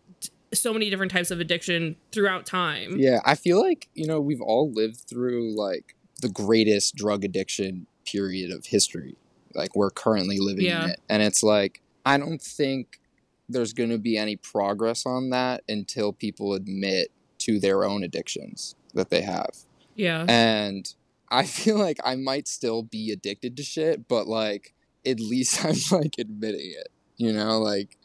so 0.53 0.73
many 0.73 0.89
different 0.89 1.13
types 1.13 1.31
of 1.31 1.41
addiction 1.41 1.97
throughout 2.13 2.47
time. 2.47 2.97
Yeah, 2.99 3.21
I 3.25 3.35
feel 3.35 3.61
like, 3.61 3.89
you 3.95 4.07
know, 4.07 4.21
we've 4.21 4.41
all 4.41 4.73
lived 4.73 5.01
through 5.09 5.57
like 5.57 5.97
the 6.23 6.29
greatest 6.29 6.95
drug 6.95 7.25
addiction 7.25 7.87
period 8.07 8.53
of 8.53 8.67
history. 8.67 9.17
Like 9.55 9.75
we're 9.77 9.91
currently 9.91 10.39
living 10.39 10.65
Yeah. 10.67 10.85
in 10.85 10.91
it. 10.91 11.01
And 11.09 11.23
it's 11.23 11.43
like 11.43 11.81
I 12.07 12.19
don't 12.19 12.41
think 12.43 13.01
there's 13.49 13.73
going 13.73 13.91
to 13.91 13.99
be 13.99 14.17
any 14.17 14.37
progress 14.37 15.05
on 15.07 15.31
that 15.31 15.63
until 15.69 16.13
people 16.13 16.55
admit 16.55 17.09
to 17.39 17.61
their 17.61 17.85
own 17.85 18.03
addictions 18.03 18.75
that 18.95 19.11
they 19.11 19.21
have. 19.23 19.51
Yeah. 19.97 20.25
And 20.29 20.93
I 21.31 21.45
feel 21.47 21.79
like 21.79 21.99
I 22.05 22.15
might 22.17 22.49
still 22.49 22.83
be 22.83 23.11
addicted 23.13 23.57
to 23.59 23.63
shit, 23.63 24.09
but 24.09 24.27
like 24.27 24.73
at 25.07 25.21
least 25.21 25.65
I'm 25.65 25.77
like 25.99 26.15
admitting 26.19 26.73
it. 26.79 26.89
You 27.17 27.33
know, 27.33 27.59
like 27.61 27.97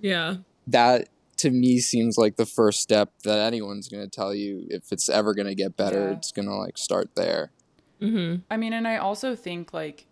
Yeah. 0.00 0.36
that 0.66 1.08
to 1.38 1.50
me 1.50 1.78
seems 1.80 2.16
like 2.16 2.36
the 2.36 2.46
first 2.46 2.80
step 2.80 3.10
that 3.24 3.38
anyone's 3.40 3.88
going 3.88 4.02
to 4.02 4.08
tell 4.10 4.34
you 4.34 4.66
if 4.70 4.90
it's 4.90 5.08
ever 5.10 5.34
going 5.34 5.46
to 5.46 5.54
get 5.54 5.76
better, 5.76 6.08
Yeah. 6.08 6.16
it's 6.16 6.32
going 6.32 6.48
to 6.48 6.54
like 6.54 6.78
start 6.78 7.10
there. 7.14 7.50
Mm-hmm. 8.00 8.40
I 8.50 8.56
mean, 8.56 8.72
and 8.72 8.88
I 8.88 8.96
also 8.96 9.34
think 9.36 9.72
like 9.74 10.05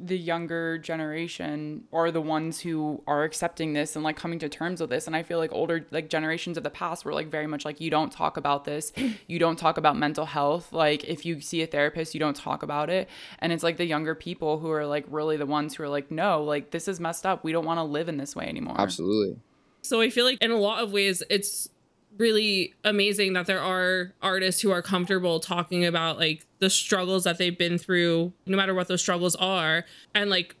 the 0.00 0.16
younger 0.16 0.78
generation 0.78 1.84
are 1.92 2.10
the 2.10 2.20
ones 2.20 2.60
who 2.60 3.02
are 3.06 3.24
accepting 3.24 3.72
this 3.72 3.94
and 3.94 4.04
like 4.04 4.16
coming 4.16 4.38
to 4.38 4.48
terms 4.48 4.80
with 4.80 4.90
this. 4.90 5.06
And 5.06 5.14
i 5.14 5.22
feel 5.22 5.38
like 5.38 5.52
older 5.52 5.86
like 5.90 6.08
generations 6.08 6.56
of 6.56 6.64
the 6.64 6.70
past 6.70 7.04
were 7.04 7.14
like 7.14 7.28
very 7.28 7.46
much 7.46 7.64
like 7.64 7.80
you 7.80 7.90
don't 7.90 8.12
talk 8.12 8.36
about 8.36 8.64
this. 8.64 8.92
You 9.26 9.38
don't 9.38 9.58
talk 9.58 9.76
about 9.76 9.96
mental 9.96 10.26
health. 10.26 10.72
Like 10.72 11.04
if 11.04 11.24
you 11.24 11.40
see 11.40 11.62
a 11.62 11.66
therapist 11.66 12.14
you 12.14 12.20
don't 12.20 12.36
talk 12.36 12.62
about 12.62 12.90
it. 12.90 13.08
And 13.38 13.52
it's 13.52 13.62
like 13.62 13.76
the 13.76 13.86
younger 13.86 14.14
people 14.14 14.58
who 14.58 14.70
are 14.70 14.86
like 14.86 15.04
really 15.08 15.36
the 15.36 15.46
ones 15.46 15.74
who 15.74 15.82
are 15.82 15.88
like 15.88 16.10
no 16.10 16.42
like 16.42 16.70
this 16.70 16.88
is 16.88 17.00
messed 17.00 17.26
up. 17.26 17.44
We 17.44 17.52
don't 17.52 17.64
want 17.64 17.78
to 17.78 17.84
live 17.84 18.08
in 18.08 18.16
this 18.16 18.34
way 18.34 18.46
anymore. 18.46 18.76
Absolutely. 18.78 19.38
So 19.82 20.00
I 20.00 20.10
feel 20.10 20.24
like 20.24 20.42
in 20.42 20.50
a 20.50 20.56
lot 20.56 20.82
of 20.82 20.92
ways 20.92 21.22
it's 21.30 21.68
really 22.16 22.74
amazing 22.84 23.34
that 23.34 23.46
there 23.46 23.60
are 23.60 24.12
artists 24.22 24.60
who 24.60 24.70
are 24.70 24.82
comfortable 24.82 25.40
talking 25.40 25.84
about 25.84 26.18
like 26.18 26.46
the 26.58 26.70
struggles 26.70 27.24
that 27.24 27.38
they've 27.38 27.56
been 27.56 27.78
through 27.78 28.32
no 28.46 28.56
matter 28.56 28.74
what 28.74 28.88
those 28.88 29.00
struggles 29.00 29.36
are 29.36 29.84
and 30.14 30.28
like 30.28 30.56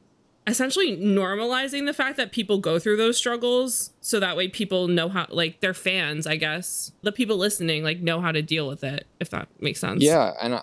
essentially 0.46 0.96
normalizing 0.96 1.84
the 1.84 1.92
fact 1.92 2.16
that 2.16 2.32
people 2.32 2.58
go 2.58 2.78
through 2.78 2.96
those 2.96 3.18
struggles 3.18 3.92
so 4.00 4.18
that 4.20 4.36
way 4.36 4.48
people 4.48 4.88
know 4.88 5.08
how 5.08 5.26
like 5.30 5.60
their 5.60 5.74
fans 5.74 6.26
I 6.26 6.36
guess 6.36 6.92
the 7.02 7.12
people 7.12 7.36
listening 7.36 7.82
like 7.82 8.00
know 8.00 8.20
how 8.20 8.32
to 8.32 8.40
deal 8.40 8.68
with 8.68 8.84
it 8.84 9.06
if 9.20 9.28
that 9.30 9.48
makes 9.60 9.80
sense. 9.80 10.02
Yeah, 10.02 10.32
and 10.40 10.60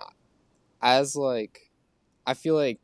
as 0.82 1.16
like 1.16 1.72
I 2.26 2.34
feel 2.34 2.56
like 2.56 2.80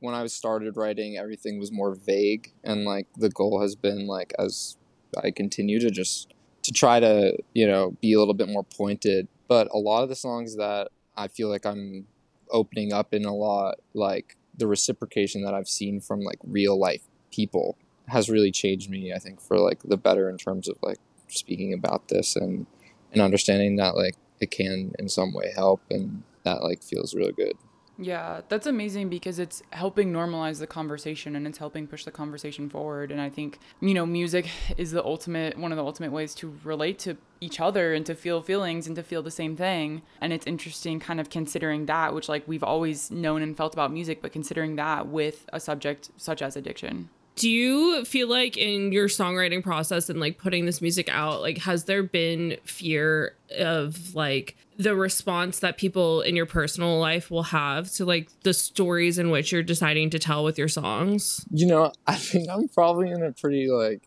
when 0.00 0.14
I 0.14 0.26
started 0.26 0.76
writing 0.76 1.16
everything 1.16 1.58
was 1.58 1.72
more 1.72 1.94
vague 1.94 2.52
and 2.62 2.84
like 2.84 3.06
the 3.16 3.30
goal 3.30 3.60
has 3.62 3.74
been 3.74 4.06
like 4.06 4.32
as 4.38 4.76
I 5.22 5.30
continue 5.30 5.80
to 5.80 5.90
just 5.90 6.33
to 6.64 6.72
try 6.72 6.98
to, 6.98 7.36
you 7.54 7.66
know, 7.66 7.96
be 8.00 8.12
a 8.12 8.18
little 8.18 8.34
bit 8.34 8.48
more 8.48 8.64
pointed, 8.64 9.28
but 9.48 9.68
a 9.72 9.78
lot 9.78 10.02
of 10.02 10.08
the 10.08 10.16
songs 10.16 10.56
that 10.56 10.88
I 11.16 11.28
feel 11.28 11.48
like 11.48 11.64
I'm 11.64 12.06
opening 12.50 12.92
up 12.92 13.14
in 13.14 13.24
a 13.24 13.34
lot 13.34 13.76
like 13.94 14.36
the 14.56 14.66
reciprocation 14.66 15.42
that 15.42 15.54
I've 15.54 15.68
seen 15.68 16.00
from 16.00 16.20
like 16.20 16.38
real 16.44 16.78
life 16.78 17.02
people 17.32 17.76
has 18.06 18.28
really 18.28 18.52
changed 18.52 18.90
me 18.90 19.12
I 19.12 19.18
think 19.18 19.40
for 19.40 19.58
like 19.58 19.82
the 19.82 19.96
better 19.96 20.28
in 20.28 20.36
terms 20.36 20.68
of 20.68 20.76
like 20.82 20.98
speaking 21.28 21.72
about 21.72 22.08
this 22.08 22.36
and 22.36 22.66
and 23.12 23.22
understanding 23.22 23.76
that 23.76 23.96
like 23.96 24.14
it 24.40 24.50
can 24.50 24.92
in 24.98 25.08
some 25.08 25.32
way 25.32 25.52
help 25.54 25.80
and 25.90 26.22
that 26.44 26.62
like 26.62 26.82
feels 26.82 27.14
really 27.14 27.32
good 27.32 27.54
Yeah, 27.96 28.40
that's 28.48 28.66
amazing 28.66 29.08
because 29.08 29.38
it's 29.38 29.62
helping 29.70 30.12
normalize 30.12 30.58
the 30.58 30.66
conversation 30.66 31.36
and 31.36 31.46
it's 31.46 31.58
helping 31.58 31.86
push 31.86 32.04
the 32.04 32.10
conversation 32.10 32.68
forward. 32.68 33.12
And 33.12 33.20
I 33.20 33.30
think, 33.30 33.60
you 33.80 33.94
know, 33.94 34.04
music 34.04 34.48
is 34.76 34.90
the 34.90 35.04
ultimate, 35.04 35.56
one 35.56 35.70
of 35.70 35.76
the 35.76 35.84
ultimate 35.84 36.10
ways 36.10 36.34
to 36.36 36.58
relate 36.64 36.98
to 37.00 37.16
each 37.40 37.60
other 37.60 37.94
and 37.94 38.04
to 38.06 38.16
feel 38.16 38.42
feelings 38.42 38.88
and 38.88 38.96
to 38.96 39.04
feel 39.04 39.22
the 39.22 39.30
same 39.30 39.56
thing. 39.56 40.02
And 40.20 40.32
it's 40.32 40.46
interesting 40.46 40.98
kind 40.98 41.20
of 41.20 41.30
considering 41.30 41.86
that, 41.86 42.14
which 42.14 42.28
like 42.28 42.48
we've 42.48 42.64
always 42.64 43.12
known 43.12 43.42
and 43.42 43.56
felt 43.56 43.74
about 43.74 43.92
music, 43.92 44.22
but 44.22 44.32
considering 44.32 44.74
that 44.74 45.06
with 45.06 45.46
a 45.52 45.60
subject 45.60 46.10
such 46.16 46.42
as 46.42 46.56
addiction. 46.56 47.10
Do 47.36 47.50
you 47.50 48.04
feel 48.04 48.28
like 48.28 48.56
in 48.56 48.92
your 48.92 49.08
songwriting 49.08 49.62
process 49.62 50.08
and 50.08 50.20
like 50.20 50.38
putting 50.38 50.66
this 50.66 50.80
music 50.80 51.08
out, 51.08 51.40
like 51.40 51.58
has 51.58 51.84
there 51.84 52.02
been 52.02 52.56
fear 52.64 53.34
of 53.58 54.14
like 54.14 54.56
the 54.76 54.94
response 54.96 55.58
that 55.60 55.76
people 55.76 56.20
in 56.20 56.34
your 56.36 56.46
personal 56.46 56.98
life 56.98 57.30
will 57.30 57.44
have 57.44 57.90
to 57.92 58.04
like 58.04 58.28
the 58.42 58.52
stories 58.54 59.18
in 59.18 59.30
which 59.30 59.52
you're 59.52 59.62
deciding 59.62 60.10
to 60.10 60.18
tell 60.18 60.42
with 60.44 60.58
your 60.58 60.68
songs? 60.68 61.44
you 61.50 61.66
know 61.66 61.92
i 62.08 62.16
think 62.16 62.48
i'm 62.50 62.66
probably 62.68 63.10
in 63.10 63.22
a 63.22 63.30
pretty 63.30 63.68
like 63.68 64.02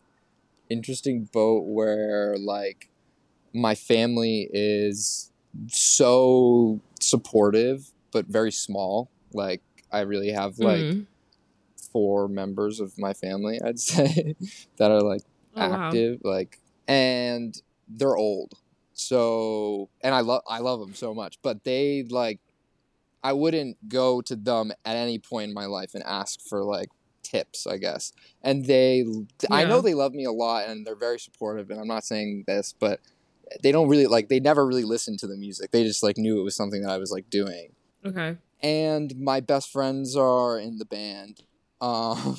interesting 0.68 1.24
boat 1.32 1.64
where 1.64 2.36
like 2.38 2.90
my 3.54 3.74
family 3.74 4.48
is 4.52 5.32
so 5.68 6.78
supportive 7.00 7.90
but 8.12 8.26
very 8.26 8.52
small 8.52 9.08
like 9.32 9.62
i 9.90 10.00
really 10.00 10.30
have 10.30 10.58
like 10.58 10.80
Mm. 10.80 11.06
Four 11.98 12.28
members 12.28 12.78
of 12.78 12.96
my 12.98 13.12
family 13.12 13.58
i'd 13.64 13.80
say 13.92 14.36
that 14.76 14.90
are 14.92 15.02
like 15.02 15.22
Oh, 15.56 15.68
wow. 15.68 15.88
active 15.88 16.20
like 16.22 16.60
and 16.86 17.60
they're 17.88 18.16
old 18.16 18.52
so 18.92 19.88
and 20.02 20.14
i 20.14 20.20
love 20.20 20.42
i 20.48 20.58
love 20.60 20.78
them 20.78 20.94
so 20.94 21.12
much 21.14 21.38
but 21.42 21.64
they 21.64 22.04
like 22.08 22.38
i 23.24 23.32
wouldn't 23.32 23.76
go 23.88 24.20
to 24.20 24.36
them 24.36 24.70
at 24.84 24.94
any 24.96 25.18
point 25.18 25.48
in 25.48 25.54
my 25.54 25.66
life 25.66 25.94
and 25.94 26.04
ask 26.04 26.40
for 26.48 26.62
like 26.62 26.88
tips 27.24 27.66
i 27.66 27.76
guess 27.76 28.12
and 28.42 28.66
they 28.66 29.04
i 29.50 29.64
know 29.64 29.80
they 29.80 29.94
love 29.94 30.12
me 30.12 30.24
a 30.24 30.30
lot 30.32 30.68
and 30.68 30.86
they're 30.86 30.94
very 31.08 31.18
supportive 31.18 31.70
and 31.70 31.80
i'm 31.80 31.88
not 31.88 32.04
saying 32.04 32.44
this 32.46 32.72
but 32.78 33.00
they 33.62 33.72
don't 33.72 33.88
really 33.88 34.06
like 34.06 34.28
they 34.28 34.38
never 34.40 34.64
really 34.66 34.84
listened 34.84 35.18
to 35.18 35.26
the 35.26 35.36
music 35.36 35.70
they 35.72 35.82
just 35.82 36.02
like 36.04 36.16
knew 36.18 36.38
it 36.40 36.44
was 36.44 36.54
something 36.54 36.82
that 36.82 36.90
i 36.92 36.98
was 36.98 37.10
like 37.10 37.28
doing 37.30 37.70
Okay. 38.04 38.36
and 38.62 39.16
my 39.18 39.40
best 39.40 39.70
friends 39.72 40.14
are 40.16 40.58
in 40.58 40.78
the 40.78 40.84
band. 40.84 41.40
Um, 41.80 42.36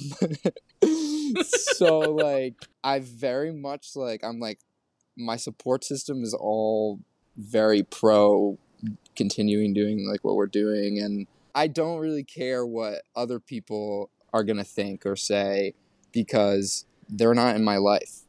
so 1.43 2.11
like 2.11 2.55
I 2.83 2.99
very 2.99 3.53
much 3.53 3.95
like 3.95 4.23
I'm 4.23 4.39
like 4.39 4.59
my 5.17 5.35
support 5.35 5.83
system 5.83 6.23
is 6.23 6.33
all 6.33 6.99
very 7.37 7.83
pro 7.83 8.57
continuing 9.15 9.73
doing 9.73 10.07
like 10.09 10.23
what 10.23 10.35
we're 10.35 10.47
doing 10.47 10.99
and 10.99 11.27
I 11.55 11.67
don't 11.67 11.99
really 11.99 12.23
care 12.23 12.65
what 12.65 13.01
other 13.15 13.39
people 13.39 14.09
are 14.33 14.43
going 14.43 14.57
to 14.57 14.63
think 14.63 15.05
or 15.05 15.15
say 15.15 15.73
because 16.11 16.85
they're 17.09 17.33
not 17.33 17.55
in 17.55 17.63
my 17.63 17.77
life. 17.77 18.21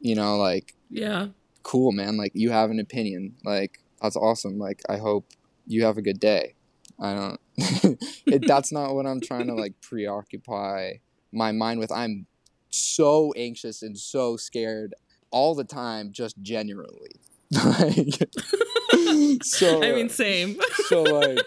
You 0.00 0.14
know, 0.14 0.36
like 0.36 0.74
Yeah. 0.90 1.28
cool 1.62 1.92
man 1.92 2.16
like 2.16 2.32
you 2.34 2.50
have 2.50 2.70
an 2.70 2.78
opinion 2.78 3.34
like 3.44 3.80
that's 4.00 4.16
awesome 4.16 4.58
like 4.58 4.80
i 4.88 4.96
hope 4.96 5.26
you 5.66 5.84
have 5.84 5.98
a 5.98 6.02
good 6.02 6.20
day 6.20 6.54
i 7.00 7.14
don't 7.14 7.40
it, 8.26 8.46
that's 8.46 8.72
not 8.72 8.94
what 8.94 9.06
i'm 9.06 9.20
trying 9.20 9.46
to 9.46 9.54
like 9.54 9.74
preoccupy 9.80 10.92
my 11.32 11.52
mind 11.52 11.78
with 11.80 11.92
i'm 11.92 12.26
so 12.70 13.32
anxious 13.36 13.82
and 13.82 13.96
so 13.98 14.36
scared 14.36 14.94
all 15.30 15.54
the 15.54 15.64
time 15.64 16.12
just 16.12 16.40
genuinely 16.42 17.12
like 17.52 18.28
so 19.42 19.82
I 19.82 19.92
mean, 19.92 20.06
uh, 20.06 20.10
same. 20.10 20.58
so 20.86 21.02
like 21.02 21.38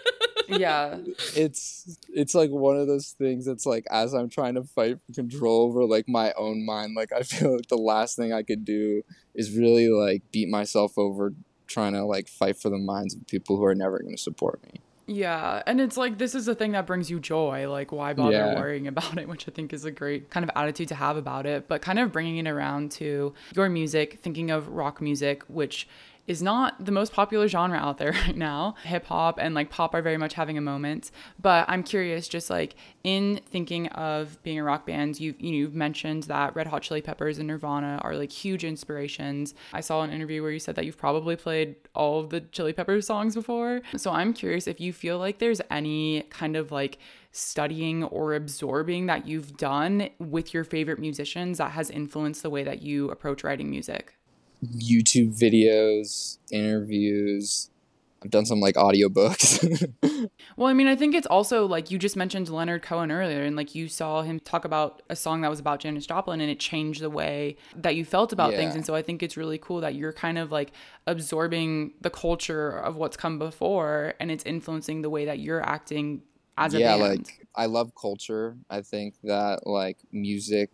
Yeah. 0.48 0.98
it's 1.36 1.96
it's 2.12 2.34
like 2.34 2.50
one 2.50 2.76
of 2.76 2.86
those 2.88 3.14
things 3.16 3.46
that's 3.46 3.66
like 3.66 3.84
as 3.90 4.12
I'm 4.12 4.28
trying 4.28 4.54
to 4.54 4.64
fight 4.64 4.98
for 5.06 5.12
control 5.12 5.62
over 5.62 5.84
like 5.84 6.08
my 6.08 6.32
own 6.36 6.66
mind, 6.66 6.94
like 6.96 7.12
I 7.12 7.22
feel 7.22 7.54
like 7.56 7.68
the 7.68 7.76
last 7.78 8.16
thing 8.16 8.32
I 8.32 8.42
could 8.42 8.64
do 8.64 9.02
is 9.34 9.56
really 9.56 9.88
like 9.88 10.22
beat 10.32 10.48
myself 10.48 10.98
over 10.98 11.32
trying 11.68 11.92
to 11.94 12.04
like 12.04 12.28
fight 12.28 12.56
for 12.58 12.68
the 12.68 12.78
minds 12.78 13.14
of 13.14 13.26
people 13.28 13.56
who 13.56 13.64
are 13.64 13.74
never 13.74 13.98
going 14.00 14.16
to 14.16 14.22
support 14.22 14.60
me. 14.64 14.80
Yeah, 15.12 15.62
and 15.66 15.80
it's 15.80 15.96
like 15.96 16.18
this 16.18 16.34
is 16.34 16.48
a 16.48 16.54
thing 16.54 16.72
that 16.72 16.86
brings 16.86 17.10
you 17.10 17.20
joy. 17.20 17.70
Like, 17.70 17.92
why 17.92 18.12
bother 18.14 18.32
Yeah. 18.32 18.54
worrying 18.54 18.86
about 18.88 19.18
it? 19.18 19.28
Which 19.32 19.48
I 19.48 19.52
think 19.52 19.72
is 19.72 19.84
a 19.84 19.90
great 19.90 20.30
kind 20.30 20.42
of 20.44 20.50
attitude 20.56 20.88
to 20.88 20.94
have 20.94 21.16
about 21.16 21.44
it. 21.46 21.68
But 21.68 21.82
kind 21.82 21.98
of 21.98 22.12
bringing 22.12 22.38
it 22.38 22.48
around 22.48 22.90
to 22.92 23.34
your 23.54 23.68
music, 23.68 24.20
thinking 24.22 24.50
of 24.50 24.68
rock 24.68 25.00
music, 25.00 25.42
which 25.48 25.86
is 26.26 26.42
not 26.42 26.84
the 26.84 26.92
most 26.92 27.12
popular 27.12 27.48
genre 27.48 27.76
out 27.76 27.98
there 27.98 28.12
right 28.26 28.36
now. 28.36 28.74
Hip 28.84 29.06
hop 29.06 29.38
and 29.40 29.54
like 29.54 29.70
pop 29.70 29.94
are 29.94 30.02
very 30.02 30.16
much 30.16 30.34
having 30.34 30.56
a 30.56 30.60
moment. 30.60 31.10
But 31.40 31.64
I'm 31.68 31.82
curious, 31.82 32.28
just 32.28 32.50
like 32.50 32.74
in 33.04 33.40
thinking 33.50 33.88
of 33.88 34.42
being 34.42 34.58
a 34.58 34.64
rock 34.64 34.86
band, 34.86 35.18
you 35.20 35.34
you 35.38 35.50
know, 35.50 35.56
you've 35.58 35.74
mentioned 35.74 36.24
that 36.24 36.54
Red 36.54 36.68
Hot 36.68 36.82
Chili 36.82 37.02
Peppers 37.02 37.38
and 37.38 37.48
Nirvana 37.48 38.00
are 38.02 38.14
like 38.14 38.30
huge 38.30 38.64
inspirations. 38.64 39.54
I 39.72 39.80
saw 39.80 40.02
an 40.02 40.10
interview 40.10 40.42
where 40.42 40.52
you 40.52 40.58
said 40.58 40.76
that 40.76 40.84
you've 40.84 40.98
probably 40.98 41.36
played 41.36 41.76
all 41.94 42.20
of 42.20 42.30
the 42.30 42.40
Chili 42.40 42.72
Peppers 42.72 43.06
songs 43.06 43.34
before. 43.34 43.82
So 43.96 44.10
I'm 44.10 44.32
curious 44.32 44.66
if 44.66 44.80
you 44.80 44.92
feel 44.92 45.18
like 45.18 45.38
there's 45.38 45.60
any 45.70 46.22
kind 46.30 46.56
of 46.56 46.70
like 46.70 46.98
studying 47.32 48.04
or 48.04 48.34
absorbing 48.34 49.06
that 49.06 49.26
you've 49.26 49.56
done 49.56 50.10
with 50.18 50.52
your 50.52 50.64
favorite 50.64 50.98
musicians 50.98 51.58
that 51.58 51.72
has 51.72 51.90
influenced 51.90 52.42
the 52.42 52.50
way 52.50 52.62
that 52.62 52.82
you 52.82 53.10
approach 53.10 53.42
writing 53.42 53.70
music? 53.70 54.14
YouTube 54.64 55.38
videos, 55.38 56.38
interviews. 56.50 57.70
I've 58.24 58.30
done 58.30 58.46
some 58.46 58.60
like 58.60 58.76
audiobooks. 58.76 59.90
well, 60.56 60.68
I 60.68 60.72
mean, 60.74 60.86
I 60.86 60.94
think 60.94 61.14
it's 61.14 61.26
also 61.26 61.66
like 61.66 61.90
you 61.90 61.98
just 61.98 62.16
mentioned 62.16 62.48
Leonard 62.48 62.82
Cohen 62.82 63.10
earlier, 63.10 63.42
and 63.42 63.56
like 63.56 63.74
you 63.74 63.88
saw 63.88 64.22
him 64.22 64.38
talk 64.38 64.64
about 64.64 65.02
a 65.10 65.16
song 65.16 65.40
that 65.40 65.50
was 65.50 65.58
about 65.58 65.80
Janis 65.80 66.06
Joplin, 66.06 66.40
and 66.40 66.48
it 66.48 66.60
changed 66.60 67.02
the 67.02 67.10
way 67.10 67.56
that 67.76 67.96
you 67.96 68.04
felt 68.04 68.32
about 68.32 68.52
yeah. 68.52 68.58
things. 68.58 68.76
And 68.76 68.86
so 68.86 68.94
I 68.94 69.02
think 69.02 69.22
it's 69.22 69.36
really 69.36 69.58
cool 69.58 69.80
that 69.80 69.96
you're 69.96 70.12
kind 70.12 70.38
of 70.38 70.52
like 70.52 70.72
absorbing 71.08 71.94
the 72.00 72.10
culture 72.10 72.70
of 72.70 72.94
what's 72.94 73.16
come 73.16 73.40
before, 73.40 74.14
and 74.20 74.30
it's 74.30 74.44
influencing 74.44 75.02
the 75.02 75.10
way 75.10 75.24
that 75.24 75.40
you're 75.40 75.62
acting 75.62 76.22
as 76.56 76.74
a 76.74 76.78
yeah, 76.78 76.96
band. 76.96 77.26
like 77.26 77.46
I 77.56 77.66
love 77.66 77.92
culture. 78.00 78.56
I 78.70 78.82
think 78.82 79.16
that 79.24 79.66
like 79.66 79.98
music 80.12 80.70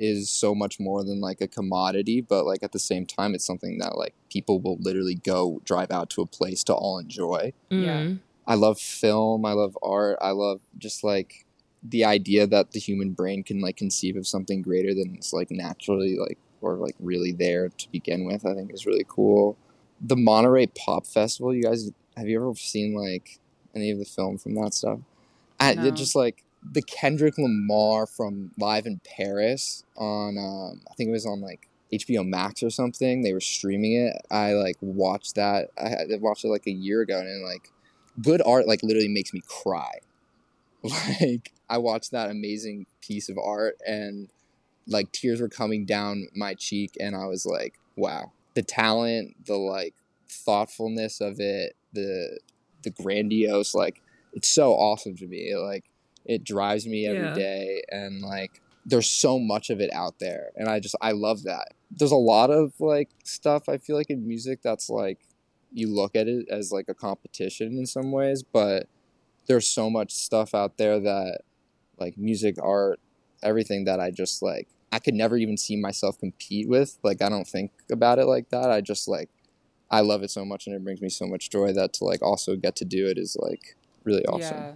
is 0.00 0.30
so 0.30 0.54
much 0.54 0.80
more 0.80 1.04
than 1.04 1.20
like 1.20 1.42
a 1.42 1.46
commodity, 1.46 2.22
but 2.22 2.46
like 2.46 2.62
at 2.62 2.72
the 2.72 2.78
same 2.78 3.04
time, 3.04 3.34
it's 3.34 3.44
something 3.44 3.78
that 3.78 3.96
like 3.96 4.14
people 4.30 4.58
will 4.58 4.78
literally 4.80 5.14
go 5.14 5.60
drive 5.64 5.90
out 5.90 6.08
to 6.10 6.22
a 6.22 6.26
place 6.26 6.64
to 6.64 6.74
all 6.74 6.98
enjoy. 6.98 7.52
Mm-hmm. 7.70 7.84
Yeah. 7.84 8.14
I 8.46 8.54
love 8.54 8.80
film. 8.80 9.44
I 9.44 9.52
love 9.52 9.76
art. 9.82 10.16
I 10.20 10.30
love 10.30 10.60
just 10.78 11.04
like 11.04 11.44
the 11.82 12.04
idea 12.04 12.46
that 12.46 12.72
the 12.72 12.80
human 12.80 13.12
brain 13.12 13.42
can 13.42 13.60
like 13.60 13.76
conceive 13.76 14.16
of 14.16 14.26
something 14.26 14.62
greater 14.62 14.94
than 14.94 15.14
it's 15.14 15.32
like 15.32 15.50
naturally 15.50 16.16
like 16.18 16.38
or 16.62 16.74
like 16.74 16.96
really 16.98 17.32
there 17.32 17.68
to 17.68 17.92
begin 17.92 18.24
with. 18.24 18.46
I 18.46 18.54
think 18.54 18.72
is 18.72 18.86
really 18.86 19.06
cool. 19.06 19.58
The 20.00 20.16
Monterey 20.16 20.66
Pop 20.66 21.06
Festival. 21.06 21.54
You 21.54 21.62
guys 21.62 21.90
have 22.16 22.26
you 22.26 22.40
ever 22.40 22.54
seen 22.54 22.94
like 22.94 23.38
any 23.74 23.90
of 23.90 23.98
the 23.98 24.06
film 24.06 24.38
from 24.38 24.54
that 24.54 24.72
stuff? 24.72 25.00
I, 25.60 25.74
no. 25.74 25.90
just 25.90 26.16
like 26.16 26.42
the 26.62 26.82
Kendrick 26.82 27.38
Lamar 27.38 28.06
from 28.06 28.52
Live 28.58 28.86
in 28.86 29.00
Paris 29.04 29.84
on 29.96 30.36
um, 30.38 30.80
I 30.90 30.94
think 30.94 31.08
it 31.08 31.12
was 31.12 31.26
on 31.26 31.40
like 31.40 31.68
HBO 31.92 32.26
Max 32.26 32.62
or 32.62 32.70
something. 32.70 33.22
They 33.22 33.32
were 33.32 33.40
streaming 33.40 33.94
it. 33.94 34.14
I 34.30 34.52
like 34.52 34.76
watched 34.80 35.34
that. 35.36 35.70
I, 35.78 36.14
I 36.14 36.16
watched 36.20 36.44
it 36.44 36.48
like 36.48 36.66
a 36.66 36.72
year 36.72 37.00
ago, 37.00 37.18
and 37.18 37.44
like 37.44 37.70
good 38.22 38.42
art 38.44 38.66
like 38.66 38.82
literally 38.82 39.08
makes 39.08 39.32
me 39.32 39.42
cry. 39.46 40.00
Like 41.20 41.52
I 41.68 41.76
watched 41.76 42.10
that 42.12 42.30
amazing 42.30 42.86
piece 43.02 43.28
of 43.28 43.36
art, 43.36 43.76
and 43.86 44.30
like 44.86 45.12
tears 45.12 45.38
were 45.38 45.48
coming 45.48 45.84
down 45.84 46.28
my 46.34 46.54
cheek, 46.54 46.96
and 46.98 47.14
I 47.14 47.26
was 47.26 47.44
like, 47.44 47.78
wow, 47.96 48.32
the 48.54 48.62
talent, 48.62 49.44
the 49.44 49.56
like 49.56 49.94
thoughtfulness 50.26 51.20
of 51.20 51.38
it, 51.38 51.76
the 51.92 52.40
the 52.82 52.90
grandiose 52.90 53.74
like 53.74 54.00
it's 54.32 54.48
so 54.48 54.72
awesome 54.72 55.16
to 55.16 55.26
me. 55.26 55.54
Like 55.54 55.89
it 56.30 56.44
drives 56.44 56.86
me 56.86 57.06
every 57.06 57.26
yeah. 57.26 57.34
day, 57.34 57.82
and 57.90 58.22
like 58.22 58.60
there's 58.86 59.10
so 59.10 59.38
much 59.38 59.70
of 59.70 59.80
it 59.80 59.92
out 59.92 60.18
there 60.20 60.50
and 60.56 60.68
i 60.68 60.80
just 60.80 60.96
i 61.00 61.12
love 61.12 61.42
that 61.42 61.74
there's 61.90 62.12
a 62.12 62.16
lot 62.16 62.50
of 62.50 62.72
like 62.80 63.10
stuff 63.24 63.68
i 63.68 63.76
feel 63.76 63.96
like 63.96 64.10
in 64.10 64.26
music 64.26 64.60
that's 64.62 64.88
like 64.88 65.20
you 65.72 65.86
look 65.86 66.16
at 66.16 66.26
it 66.26 66.46
as 66.50 66.72
like 66.72 66.86
a 66.88 66.94
competition 66.94 67.78
in 67.78 67.86
some 67.86 68.10
ways 68.10 68.42
but 68.42 68.88
there's 69.46 69.68
so 69.68 69.90
much 69.90 70.12
stuff 70.12 70.54
out 70.54 70.78
there 70.78 70.98
that 70.98 71.40
like 71.98 72.16
music 72.16 72.56
art 72.62 72.98
everything 73.42 73.84
that 73.84 74.00
i 74.00 74.10
just 74.10 74.42
like 74.42 74.68
i 74.92 74.98
could 74.98 75.14
never 75.14 75.36
even 75.36 75.56
see 75.56 75.76
myself 75.76 76.18
compete 76.18 76.68
with 76.68 76.98
like 77.02 77.20
i 77.22 77.28
don't 77.28 77.46
think 77.46 77.70
about 77.92 78.18
it 78.18 78.24
like 78.24 78.48
that 78.50 78.70
i 78.70 78.80
just 78.80 79.06
like 79.06 79.28
i 79.90 80.00
love 80.00 80.22
it 80.22 80.30
so 80.30 80.44
much 80.44 80.66
and 80.66 80.74
it 80.74 80.82
brings 80.82 81.02
me 81.02 81.08
so 81.08 81.26
much 81.26 81.50
joy 81.50 81.72
that 81.72 81.92
to 81.92 82.04
like 82.04 82.22
also 82.22 82.56
get 82.56 82.74
to 82.74 82.84
do 82.84 83.06
it 83.06 83.18
is 83.18 83.36
like 83.40 83.76
really 84.04 84.24
awesome 84.24 84.56
yeah. 84.56 84.72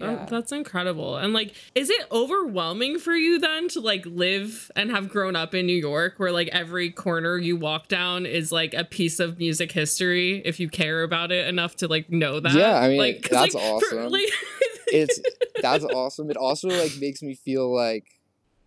Oh, 0.00 0.10
yeah. 0.10 0.22
Oh, 0.22 0.26
that's 0.30 0.52
incredible. 0.52 1.16
And 1.16 1.32
like, 1.32 1.54
is 1.74 1.90
it 1.90 2.06
overwhelming 2.12 2.98
for 2.98 3.14
you 3.14 3.38
then 3.38 3.68
to 3.68 3.80
like 3.80 4.04
live 4.06 4.70
and 4.76 4.90
have 4.90 5.08
grown 5.08 5.34
up 5.34 5.54
in 5.54 5.66
New 5.66 5.76
York 5.76 6.14
where 6.18 6.30
like 6.30 6.48
every 6.48 6.90
corner 6.90 7.36
you 7.36 7.56
walk 7.56 7.88
down 7.88 8.24
is 8.24 8.52
like 8.52 8.74
a 8.74 8.84
piece 8.84 9.18
of 9.18 9.38
music 9.38 9.72
history 9.72 10.40
if 10.44 10.60
you 10.60 10.68
care 10.68 11.02
about 11.02 11.32
it 11.32 11.48
enough 11.48 11.76
to 11.76 11.88
like 11.88 12.10
know 12.10 12.38
that? 12.40 12.54
Yeah, 12.54 12.78
I 12.78 12.88
mean, 12.88 12.98
like, 12.98 13.28
that's 13.28 13.54
like, 13.54 13.64
awesome. 13.64 13.98
For, 13.98 14.08
like- 14.08 14.32
it's 14.86 15.20
that's 15.60 15.84
awesome. 15.84 16.30
It 16.30 16.36
also 16.36 16.68
like 16.68 16.92
makes 17.00 17.22
me 17.22 17.34
feel 17.34 17.74
like 17.74 18.04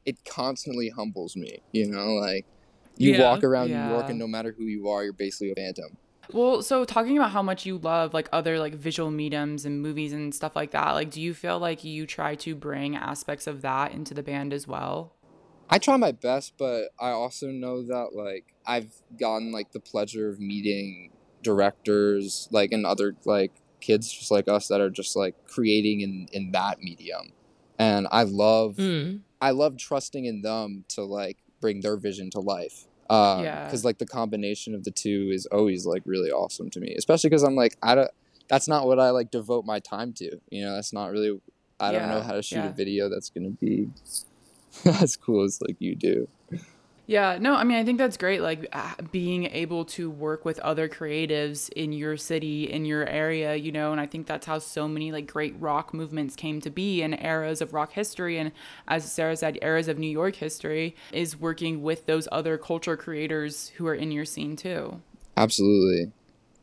it 0.06 0.18
constantly 0.26 0.90
humbles 0.90 1.36
me, 1.36 1.62
you 1.72 1.90
know, 1.90 2.14
like 2.16 2.46
you 2.98 3.14
yeah. 3.14 3.22
walk 3.22 3.44
around 3.44 3.70
yeah. 3.70 3.88
New 3.88 3.94
York 3.94 4.10
and 4.10 4.20
no 4.20 4.28
matter 4.28 4.54
who 4.58 4.66
you 4.66 4.90
are, 4.90 5.04
you're 5.04 5.14
basically 5.14 5.52
a 5.52 5.56
phantom. 5.56 5.98
Well, 6.34 6.62
so 6.62 6.86
talking 6.86 7.18
about 7.18 7.32
how 7.32 7.42
much 7.42 7.66
you 7.66 7.78
love 7.78 8.14
like 8.14 8.30
other 8.32 8.60
like 8.60 8.74
visual 8.76 9.12
mediums 9.12 9.66
and 9.66 9.82
movies 9.82 10.14
and 10.14 10.34
stuff 10.34 10.56
like 10.56 10.72
that, 10.72 10.92
like 10.92 11.12
do 11.12 11.22
you 11.22 11.34
feel 11.34 11.60
like 11.60 11.84
you 11.84 12.06
try 12.06 12.36
to 12.36 12.56
bring 12.56 12.96
aspects 12.96 13.48
of 13.48 13.62
that 13.62 13.92
into 13.92 14.14
the 14.14 14.24
band 14.24 14.54
as 14.54 14.68
well? 14.68 15.14
I 15.70 15.78
try 15.78 15.96
my 15.98 16.12
best, 16.12 16.54
but 16.58 16.90
I 17.00 17.12
also 17.12 17.48
know 17.48 17.82
that 17.84 18.10
like 18.14 18.54
I've 18.66 18.94
gotten 19.20 19.52
like 19.52 19.72
the 19.72 19.80
pleasure 19.80 20.30
of 20.30 20.40
meeting 20.40 21.12
directors 21.44 22.48
like 22.52 22.72
and 22.72 22.86
other 22.86 23.16
like 23.26 23.52
kids 23.80 24.12
just 24.12 24.32
like 24.32 24.48
us 24.48 24.68
that 24.68 24.80
are 24.80 24.90
just 24.90 25.16
like 25.16 25.36
creating 25.48 26.02
in 26.02 26.28
in 26.32 26.52
that 26.52 26.80
medium. 26.80 27.32
And 27.80 28.08
I 28.12 28.24
love 28.24 28.76
mm. 28.76 29.22
I 29.42 29.52
love 29.52 29.78
trusting 29.78 30.26
in 30.26 30.42
them 30.42 30.86
to 30.90 31.04
like 31.04 31.38
bring 31.60 31.82
their 31.82 31.98
vision 31.98 32.30
to 32.32 32.40
life. 32.40 32.88
Um, 33.12 33.44
yeah. 33.44 33.66
Because 33.66 33.84
like 33.84 33.98
the 33.98 34.06
combination 34.06 34.74
of 34.74 34.86
the 34.86 34.92
two 34.92 35.30
is 35.34 35.46
always 35.48 35.86
like 35.86 36.02
really 36.06 36.32
awesome 36.32 36.70
to 36.70 36.80
me, 36.80 36.96
especially 36.98 37.30
because 37.30 37.44
I'm 37.44 37.56
like 37.56 37.78
I 37.84 37.94
don't. 37.94 38.10
That's 38.48 38.68
not 38.68 38.88
what 38.88 39.00
I 39.00 39.10
like 39.10 39.32
devote 39.32 39.66
my 39.66 39.80
time 39.80 40.14
to. 40.14 40.40
You 40.50 40.66
know, 40.66 40.76
that's 40.76 40.94
not 40.94 41.12
really. 41.12 41.40
I 41.80 41.92
don't 41.92 42.10
know 42.10 42.22
how 42.22 42.34
to 42.34 42.42
shoot 42.42 42.58
yeah. 42.58 42.70
a 42.70 42.74
video 42.74 43.10
that's 43.10 43.30
gonna 43.30 43.50
be 43.50 43.90
as 44.86 45.18
cool 45.18 45.44
as 45.44 45.62
like 45.62 45.76
you 45.80 45.96
do. 45.96 46.28
Yeah, 47.12 47.38
no, 47.42 47.56
I 47.56 47.66
mean, 47.66 47.78
I 47.78 47.84
think 47.84 47.98
that's 47.98 48.16
great. 48.16 48.42
Like 48.42 48.70
uh, 48.72 48.94
being 49.12 49.44
able 49.48 49.84
to 49.84 50.10
work 50.10 50.46
with 50.46 50.58
other 50.60 50.88
creatives 50.88 51.70
in 51.74 51.92
your 51.92 52.16
city, 52.16 52.72
in 52.72 52.86
your 52.86 53.06
area, 53.06 53.54
you 53.54 53.70
know, 53.70 53.92
and 53.92 54.00
I 54.00 54.06
think 54.06 54.28
that's 54.28 54.46
how 54.46 54.60
so 54.60 54.88
many 54.88 55.12
like 55.12 55.28
great 55.28 55.54
rock 55.60 55.94
movements 55.94 56.38
came 56.38 56.62
to 56.62 56.70
be 56.70 57.02
in 57.02 57.14
eras 57.14 57.60
of 57.60 57.74
rock 57.74 57.92
history. 57.92 58.38
And 58.38 58.54
as 58.88 59.12
Sarah 59.12 59.36
said, 59.36 59.60
eras 59.62 59.90
of 59.90 60.00
New 60.00 60.08
York 60.08 60.38
history 60.38 60.96
is 61.12 61.38
working 61.38 61.84
with 61.84 62.06
those 62.06 62.30
other 62.32 62.58
culture 62.58 62.96
creators 62.96 63.74
who 63.76 63.88
are 63.88 63.96
in 63.96 64.14
your 64.14 64.24
scene 64.24 64.56
too. 64.56 65.02
Absolutely. 65.36 66.14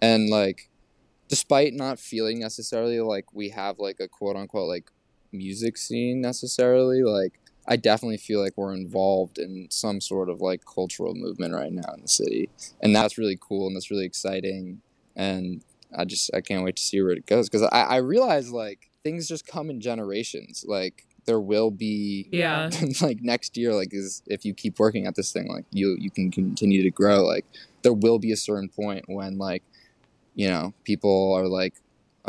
And 0.00 0.30
like, 0.30 0.70
despite 1.28 1.74
not 1.74 1.98
feeling 1.98 2.40
necessarily 2.40 3.00
like 3.00 3.34
we 3.34 3.50
have 3.50 3.78
like 3.78 4.00
a 4.00 4.08
quote 4.08 4.36
unquote 4.36 4.66
like 4.66 4.90
music 5.30 5.76
scene 5.76 6.22
necessarily, 6.22 7.02
like, 7.02 7.38
I 7.68 7.76
definitely 7.76 8.16
feel 8.16 8.42
like 8.42 8.54
we're 8.56 8.74
involved 8.74 9.38
in 9.38 9.68
some 9.70 10.00
sort 10.00 10.30
of 10.30 10.40
like 10.40 10.62
cultural 10.64 11.14
movement 11.14 11.54
right 11.54 11.72
now 11.72 11.92
in 11.94 12.02
the 12.02 12.08
city, 12.08 12.48
and 12.80 12.96
that's 12.96 13.18
really 13.18 13.38
cool 13.40 13.66
and 13.66 13.76
that's 13.76 13.90
really 13.90 14.06
exciting. 14.06 14.80
And 15.14 15.62
I 15.96 16.04
just 16.04 16.30
I 16.34 16.40
can't 16.40 16.64
wait 16.64 16.76
to 16.76 16.82
see 16.82 17.00
where 17.02 17.12
it 17.12 17.26
goes 17.26 17.48
because 17.48 17.68
I 17.70 17.82
I 17.82 17.96
realize 17.96 18.50
like 18.50 18.90
things 19.04 19.28
just 19.28 19.46
come 19.46 19.70
in 19.70 19.80
generations. 19.80 20.64
Like 20.66 21.06
there 21.28 21.40
will 21.40 21.70
be 21.70 22.26
yeah 22.32 22.70
like 23.02 23.20
next 23.20 23.56
year 23.58 23.74
like 23.74 23.92
is 23.92 24.22
if 24.26 24.46
you 24.46 24.54
keep 24.54 24.78
working 24.78 25.06
at 25.06 25.14
this 25.14 25.30
thing 25.30 25.46
like 25.46 25.66
you 25.70 25.94
you 26.00 26.10
can 26.10 26.30
continue 26.30 26.82
to 26.82 26.90
grow 26.90 27.22
like 27.22 27.44
there 27.82 27.92
will 27.92 28.18
be 28.18 28.32
a 28.32 28.36
certain 28.36 28.70
point 28.70 29.04
when 29.08 29.36
like 29.36 29.62
you 30.34 30.48
know 30.48 30.72
people 30.84 31.34
are 31.34 31.46
like 31.46 31.74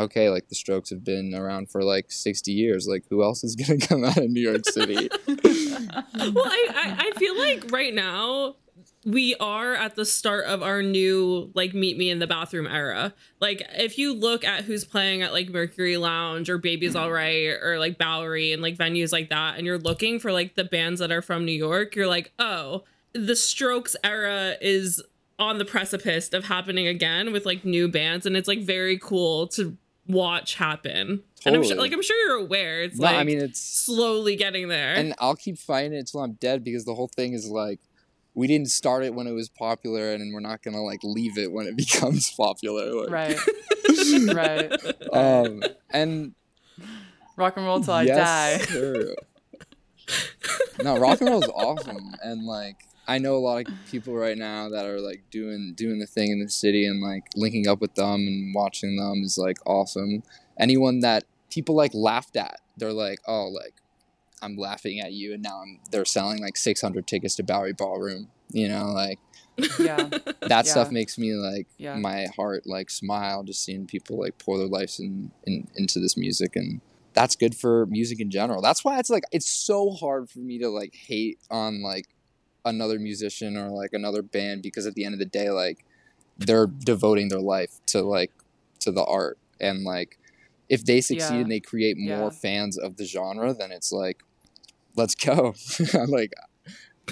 okay, 0.00 0.28
like 0.30 0.48
the 0.48 0.54
Strokes 0.54 0.90
have 0.90 1.04
been 1.04 1.34
around 1.34 1.70
for 1.70 1.82
like 1.82 2.10
60 2.10 2.52
years. 2.52 2.86
Like, 2.88 3.04
who 3.08 3.22
else 3.22 3.44
is 3.44 3.56
going 3.66 3.80
to 3.80 3.86
come 3.86 4.04
out 4.04 4.16
of 4.16 4.30
New 4.30 4.40
York 4.40 4.66
City? 4.66 5.08
well, 5.28 6.46
I, 6.46 6.66
I, 6.74 6.96
I 6.98 7.10
feel 7.16 7.38
like 7.38 7.70
right 7.70 7.94
now 7.94 8.56
we 9.04 9.34
are 9.36 9.74
at 9.74 9.96
the 9.96 10.04
start 10.04 10.44
of 10.44 10.62
our 10.62 10.82
new 10.82 11.50
like 11.54 11.72
meet 11.72 11.96
me 11.96 12.10
in 12.10 12.18
the 12.18 12.26
bathroom 12.26 12.66
era 12.66 13.14
like 13.40 13.62
if 13.74 13.96
you 13.96 14.12
look 14.12 14.44
at 14.44 14.64
who's 14.64 14.84
playing 14.84 15.22
at 15.22 15.32
like 15.32 15.48
mercury 15.48 15.96
lounge 15.96 16.50
or 16.50 16.58
baby's 16.58 16.94
all 16.94 17.10
right 17.10 17.48
or 17.62 17.78
like 17.78 17.96
bowery 17.96 18.52
and 18.52 18.60
like 18.60 18.76
venues 18.76 19.10
like 19.10 19.30
that 19.30 19.56
and 19.56 19.66
you're 19.66 19.78
looking 19.78 20.18
for 20.18 20.32
like 20.32 20.54
the 20.54 20.64
bands 20.64 21.00
that 21.00 21.10
are 21.10 21.22
from 21.22 21.46
new 21.46 21.52
york 21.52 21.94
you're 21.94 22.06
like 22.06 22.32
oh 22.38 22.84
the 23.14 23.34
strokes 23.34 23.96
era 24.04 24.54
is 24.60 25.02
on 25.38 25.56
the 25.56 25.64
precipice 25.64 26.32
of 26.34 26.44
happening 26.44 26.86
again 26.86 27.32
with 27.32 27.46
like 27.46 27.64
new 27.64 27.88
bands 27.88 28.26
and 28.26 28.36
it's 28.36 28.48
like 28.48 28.60
very 28.60 28.98
cool 28.98 29.46
to 29.46 29.76
watch 30.12 30.54
happen. 30.54 31.22
Totally. 31.36 31.44
And 31.44 31.56
I'm 31.56 31.64
sure, 31.64 31.76
like 31.76 31.92
I'm 31.92 32.02
sure 32.02 32.16
you're 32.26 32.44
aware. 32.44 32.82
It's 32.82 32.98
no, 32.98 33.06
like 33.06 33.16
I 33.16 33.24
mean 33.24 33.38
it's 33.38 33.60
slowly 33.60 34.36
getting 34.36 34.68
there. 34.68 34.94
And 34.94 35.14
I'll 35.18 35.36
keep 35.36 35.58
fighting 35.58 35.94
it 35.94 35.98
until 35.98 36.20
I'm 36.20 36.32
dead 36.34 36.64
because 36.64 36.84
the 36.84 36.94
whole 36.94 37.08
thing 37.08 37.32
is 37.32 37.48
like 37.48 37.80
we 38.34 38.46
didn't 38.46 38.70
start 38.70 39.04
it 39.04 39.14
when 39.14 39.26
it 39.26 39.32
was 39.32 39.48
popular 39.48 40.12
and 40.12 40.32
we're 40.32 40.40
not 40.40 40.62
gonna 40.62 40.82
like 40.82 41.00
leave 41.02 41.38
it 41.38 41.50
when 41.50 41.66
it 41.66 41.76
becomes 41.76 42.30
popular. 42.30 43.06
Like. 43.06 43.10
Right. 43.10 43.38
right. 44.34 45.14
Um 45.14 45.62
and 45.90 46.34
rock 47.36 47.56
and 47.56 47.66
roll 47.66 47.80
till 47.80 48.02
yes, 48.02 48.18
I 48.18 48.58
die. 48.58 48.64
Sure. 48.64 49.14
no, 50.82 50.98
rock 50.98 51.20
and 51.20 51.30
roll 51.30 51.42
is 51.42 51.50
awesome 51.50 52.14
and 52.22 52.44
like 52.44 52.76
I 53.10 53.18
know 53.18 53.34
a 53.34 53.38
lot 53.38 53.66
of 53.66 53.74
people 53.90 54.14
right 54.14 54.38
now 54.38 54.68
that 54.68 54.86
are 54.86 55.00
like 55.00 55.24
doing 55.30 55.74
doing 55.76 55.98
the 55.98 56.06
thing 56.06 56.30
in 56.30 56.38
the 56.38 56.48
city 56.48 56.86
and 56.86 57.02
like 57.02 57.24
linking 57.34 57.66
up 57.66 57.80
with 57.80 57.96
them 57.96 58.26
and 58.28 58.54
watching 58.54 58.96
them 58.96 59.22
is 59.24 59.36
like 59.36 59.58
awesome. 59.66 60.22
Anyone 60.58 61.00
that 61.00 61.24
people 61.50 61.74
like 61.74 61.92
laughed 61.92 62.36
at 62.36 62.60
they're 62.76 62.92
like, 62.92 63.18
oh, 63.26 63.48
like 63.48 63.74
I'm 64.42 64.56
laughing 64.56 65.00
at 65.00 65.12
you, 65.12 65.34
and 65.34 65.42
now 65.42 65.60
I'm 65.62 65.80
they're 65.90 66.04
selling 66.04 66.38
like 66.38 66.56
600 66.56 67.06
tickets 67.06 67.34
to 67.36 67.42
Bowery 67.42 67.72
Ballroom. 67.72 68.28
You 68.52 68.68
know, 68.68 68.86
like 68.92 69.18
Yeah. 69.78 70.08
that 70.42 70.66
stuff 70.68 70.90
makes 70.92 71.18
me 71.18 71.34
like 71.34 71.66
Yeah. 71.78 71.96
my 71.96 72.26
heart 72.36 72.62
like 72.64 72.90
smile 72.90 73.42
just 73.42 73.64
seeing 73.64 73.86
people 73.86 74.20
like 74.20 74.38
pour 74.38 74.56
their 74.56 74.68
lives 74.68 75.00
in, 75.00 75.32
in 75.46 75.66
into 75.76 75.98
this 75.98 76.16
music 76.16 76.54
and 76.56 76.80
that's 77.12 77.34
good 77.34 77.56
for 77.56 77.86
music 77.86 78.20
in 78.20 78.30
general 78.30 78.62
that's 78.62 78.84
why 78.84 78.98
it's 79.00 79.10
like 79.10 79.24
it's 79.32 79.50
so 79.50 79.90
hard 79.90 80.30
for 80.30 80.38
me 80.38 80.58
to 80.58 80.68
like 80.68 80.94
hate 80.94 81.38
on 81.50 81.82
like 81.82 82.06
another 82.64 82.98
musician 82.98 83.56
or 83.56 83.68
like 83.70 83.90
another 83.92 84.22
band 84.22 84.62
because 84.62 84.86
at 84.86 84.94
the 84.94 85.04
end 85.04 85.14
of 85.14 85.18
the 85.18 85.24
day 85.26 85.50
like 85.50 85.84
they're 86.38 86.66
devoting 86.66 87.28
their 87.28 87.40
life 87.40 87.80
to 87.86 88.02
like 88.02 88.32
to 88.80 88.90
the 88.90 89.04
art 89.04 89.38
and 89.60 89.84
like 89.84 90.18
if 90.68 90.84
they 90.84 91.00
succeed 91.00 91.34
Yeah. 91.34 91.40
and 91.40 91.50
they 91.50 91.60
create 91.60 91.96
more 91.98 92.24
Yeah. 92.24 92.30
fans 92.30 92.78
of 92.78 92.96
the 92.96 93.04
genre 93.04 93.52
then 93.54 93.72
it's 93.72 93.92
like 93.92 94.22
let's 94.96 95.14
go 95.14 95.54
like 96.08 96.32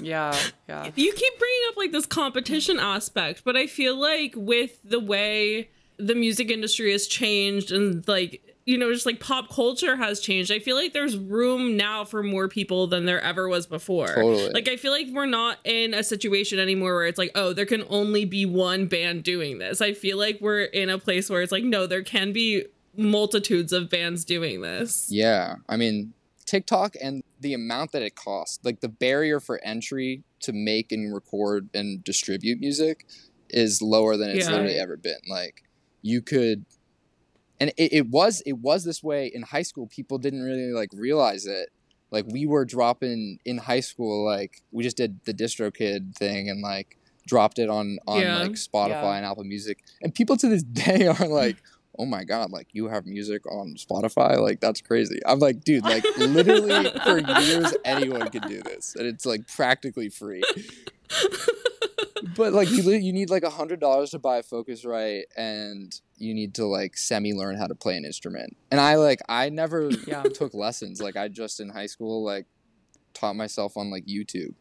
Yeah. 0.01 0.35
Yeah. 0.69 0.91
You 0.95 1.13
keep 1.13 1.39
bringing 1.39 1.61
up 1.69 1.77
like 1.77 1.91
this 1.91 2.05
competition 2.05 2.79
aspect, 2.79 3.41
but 3.43 3.57
I 3.57 3.67
feel 3.67 3.99
like 3.99 4.33
with 4.35 4.79
the 4.83 4.99
way 4.99 5.69
the 5.97 6.15
music 6.15 6.49
industry 6.49 6.91
has 6.93 7.05
changed 7.07 7.71
and 7.71 8.07
like 8.07 8.41
you 8.69 8.77
know 8.77 8.91
just 8.93 9.05
like 9.05 9.19
pop 9.19 9.49
culture 9.49 9.95
has 9.95 10.19
changed 10.19 10.51
i 10.51 10.59
feel 10.59 10.75
like 10.75 10.93
there's 10.93 11.17
room 11.17 11.75
now 11.75 12.05
for 12.05 12.21
more 12.21 12.47
people 12.47 12.87
than 12.87 13.05
there 13.05 13.21
ever 13.21 13.47
was 13.49 13.65
before 13.65 14.07
Totally. 14.07 14.49
like 14.51 14.67
i 14.67 14.75
feel 14.77 14.91
like 14.91 15.07
we're 15.11 15.25
not 15.25 15.57
in 15.63 15.93
a 15.93 16.03
situation 16.03 16.59
anymore 16.59 16.93
where 16.95 17.07
it's 17.07 17.17
like 17.17 17.31
oh 17.35 17.53
there 17.53 17.65
can 17.65 17.83
only 17.89 18.25
be 18.25 18.45
one 18.45 18.85
band 18.87 19.23
doing 19.23 19.57
this 19.57 19.81
i 19.81 19.93
feel 19.93 20.17
like 20.17 20.37
we're 20.39 20.63
in 20.63 20.89
a 20.89 20.99
place 20.99 21.29
where 21.29 21.41
it's 21.41 21.51
like 21.51 21.63
no 21.63 21.87
there 21.87 22.03
can 22.03 22.31
be 22.31 22.65
multitudes 22.95 23.71
of 23.71 23.89
bands 23.89 24.25
doing 24.25 24.61
this 24.61 25.07
Yeah, 25.09 25.55
I 25.67 25.77
mean 25.77 26.13
TikTok 26.45 26.95
and 27.01 27.23
the 27.39 27.53
amount 27.53 27.91
that 27.91 28.01
it 28.01 28.15
costs, 28.15 28.59
like 28.63 28.81
the 28.81 28.89
barrier 28.89 29.39
for 29.39 29.59
entry 29.63 30.23
to 30.41 30.51
make 30.51 30.91
and 30.91 31.13
record 31.13 31.69
and 31.73 32.03
distribute 32.03 32.59
music, 32.59 33.05
is 33.49 33.81
lower 33.81 34.17
than 34.17 34.31
it's 34.31 34.45
Yeah. 34.47 34.51
literally 34.53 34.79
ever 34.79 34.97
been. 34.97 35.19
Like 35.29 35.63
you 36.01 36.21
could, 36.21 36.65
and 37.59 37.71
it, 37.77 37.93
it 37.93 38.07
was 38.09 38.41
it 38.45 38.57
was 38.59 38.83
this 38.85 39.03
way 39.03 39.27
in 39.33 39.41
high 39.43 39.61
school. 39.63 39.87
People 39.87 40.17
didn't 40.17 40.41
really 40.43 40.71
like 40.71 40.89
realize 40.93 41.45
it. 41.45 41.69
Like 42.11 42.25
we 42.27 42.45
were 42.47 42.65
dropping 42.65 43.39
in 43.45 43.57
high 43.59 43.81
school, 43.81 44.25
like 44.25 44.61
we 44.71 44.83
just 44.83 44.97
did 44.97 45.19
the 45.25 45.33
DistroKid 45.33 46.15
thing 46.15 46.49
and 46.49 46.61
like 46.61 46.97
dropped 47.27 47.59
it 47.59 47.69
on 47.69 47.99
on 48.07 48.21
Yeah. 48.21 48.39
like 48.39 48.51
Spotify 48.53 48.89
Yeah. 48.89 49.15
and 49.17 49.25
Apple 49.25 49.43
Music, 49.43 49.83
and 50.01 50.13
people 50.15 50.35
to 50.37 50.47
this 50.49 50.63
day 50.85 51.07
are 51.07 51.27
like 51.27 51.57
oh 52.01 52.05
my 52.05 52.23
god, 52.23 52.49
like 52.49 52.67
you 52.71 52.87
have 52.87 53.05
music 53.05 53.45
on 53.51 53.73
Spotify, 53.75 54.37
like 54.41 54.61
that's 54.61 54.79
crazy. 54.79 55.19
I'm 55.25 55.39
like, 55.39 55.65
dude, 55.65 55.83
like 55.83 56.05
literally 56.17 56.89
for 57.03 57.19
years 57.41 57.73
anyone 57.85 58.29
could 58.29 58.43
do 58.43 58.61
this, 58.63 58.95
and 58.95 59.05
it's 59.05 59.25
like 59.25 59.45
practically 59.47 60.07
free. 60.07 60.41
but 62.39 62.53
like 62.53 62.69
you, 62.71 62.81
you 62.91 63.13
need 63.13 63.29
like 63.29 63.43
a 63.43 63.49
hundred 63.51 63.79
dollars 63.79 64.09
to 64.11 64.19
buy 64.19 64.37
a 64.37 64.43
Focusrite, 64.43 65.23
and 65.37 65.93
you 66.17 66.33
need 66.33 66.55
to 66.55 66.65
like 66.65 66.97
semi 66.97 67.33
learn 67.33 67.55
how 67.57 67.67
to 67.67 67.75
play 67.75 67.95
an 67.95 68.05
instrument. 68.05 68.57
And 68.71 68.81
I 68.81 68.95
like 68.95 69.19
I 69.29 69.49
never 69.49 69.89
Yeah. 70.07 70.23
took 70.23 70.53
lessons. 70.55 70.99
Like 71.01 71.15
I 71.15 71.27
just 71.27 71.59
in 71.59 71.69
high 71.69 71.85
school 71.85 72.23
like 72.23 72.47
taught 73.13 73.35
myself 73.35 73.77
on 73.77 73.91
like 73.91 74.05
YouTube. 74.07 74.53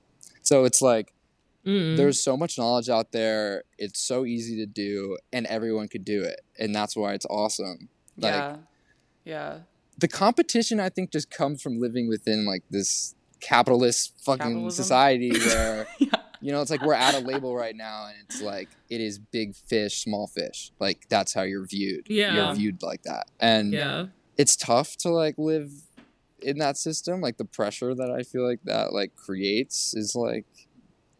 So 0.43 0.65
it's 0.65 0.83
like 0.83 1.13
Mm. 1.67 1.97
there's 1.99 2.23
so 2.23 2.37
much 2.37 2.57
knowledge 2.57 2.89
out 2.89 3.13
there. 3.13 3.65
It's 3.79 4.01
so 4.01 4.25
easy 4.25 4.57
to 4.57 4.65
do, 4.67 5.19
and 5.33 5.45
everyone 5.49 5.89
could 5.89 6.05
do 6.05 6.23
it, 6.23 6.41
and 6.59 6.75
that's 6.75 6.97
why 6.97 7.13
it's 7.15 7.27
awesome. 7.29 7.89
Like 8.17 8.33
yeah. 8.33 8.57
Yeah. 9.25 9.59
the 9.99 10.09
competition, 10.09 10.79
I 10.81 10.89
think, 10.89 11.11
just 11.11 11.31
comes 11.31 11.61
from 11.61 11.79
living 11.81 12.09
within 12.09 12.47
like 12.47 12.63
this 12.71 13.15
capitalist 13.41 14.15
fucking 14.25 14.39
Capitalism? 14.47 14.83
society 14.85 15.31
where 15.47 15.87
Yeah. 15.99 16.18
You 16.41 16.53
know 16.53 16.61
it's 16.61 16.71
like 16.71 16.83
we're 16.83 16.95
at 16.95 17.15
a 17.15 17.21
label 17.21 17.57
right 17.57 17.77
now, 17.77 18.07
and 18.07 18.17
it's 18.25 18.41
like 18.43 18.69
it 18.89 19.01
is 19.01 19.19
big 19.19 19.55
fish, 19.55 20.03
small 20.03 20.27
fish. 20.27 20.73
Like 20.79 21.09
that's 21.09 21.35
how 21.35 21.43
you're 21.43 21.67
viewed. 21.67 22.07
Yeah. 22.09 22.35
you're 22.35 22.55
viewed 22.55 22.83
like 22.83 23.03
that, 23.03 23.27
and 23.41 23.73
yeah 23.73 24.07
it's 24.39 24.55
tough 24.57 24.97
to 24.97 25.11
like 25.11 25.35
live 25.37 25.71
in 26.41 26.59
that 26.59 26.77
system. 26.77 27.21
Like 27.21 27.37
the 27.37 27.45
pressure 27.45 27.95
that 27.95 28.11
I 28.11 28.23
feel 28.23 28.47
like 28.49 28.61
that 28.65 28.93
like 28.93 29.15
creates 29.17 29.95
is 29.95 30.15
like 30.15 30.47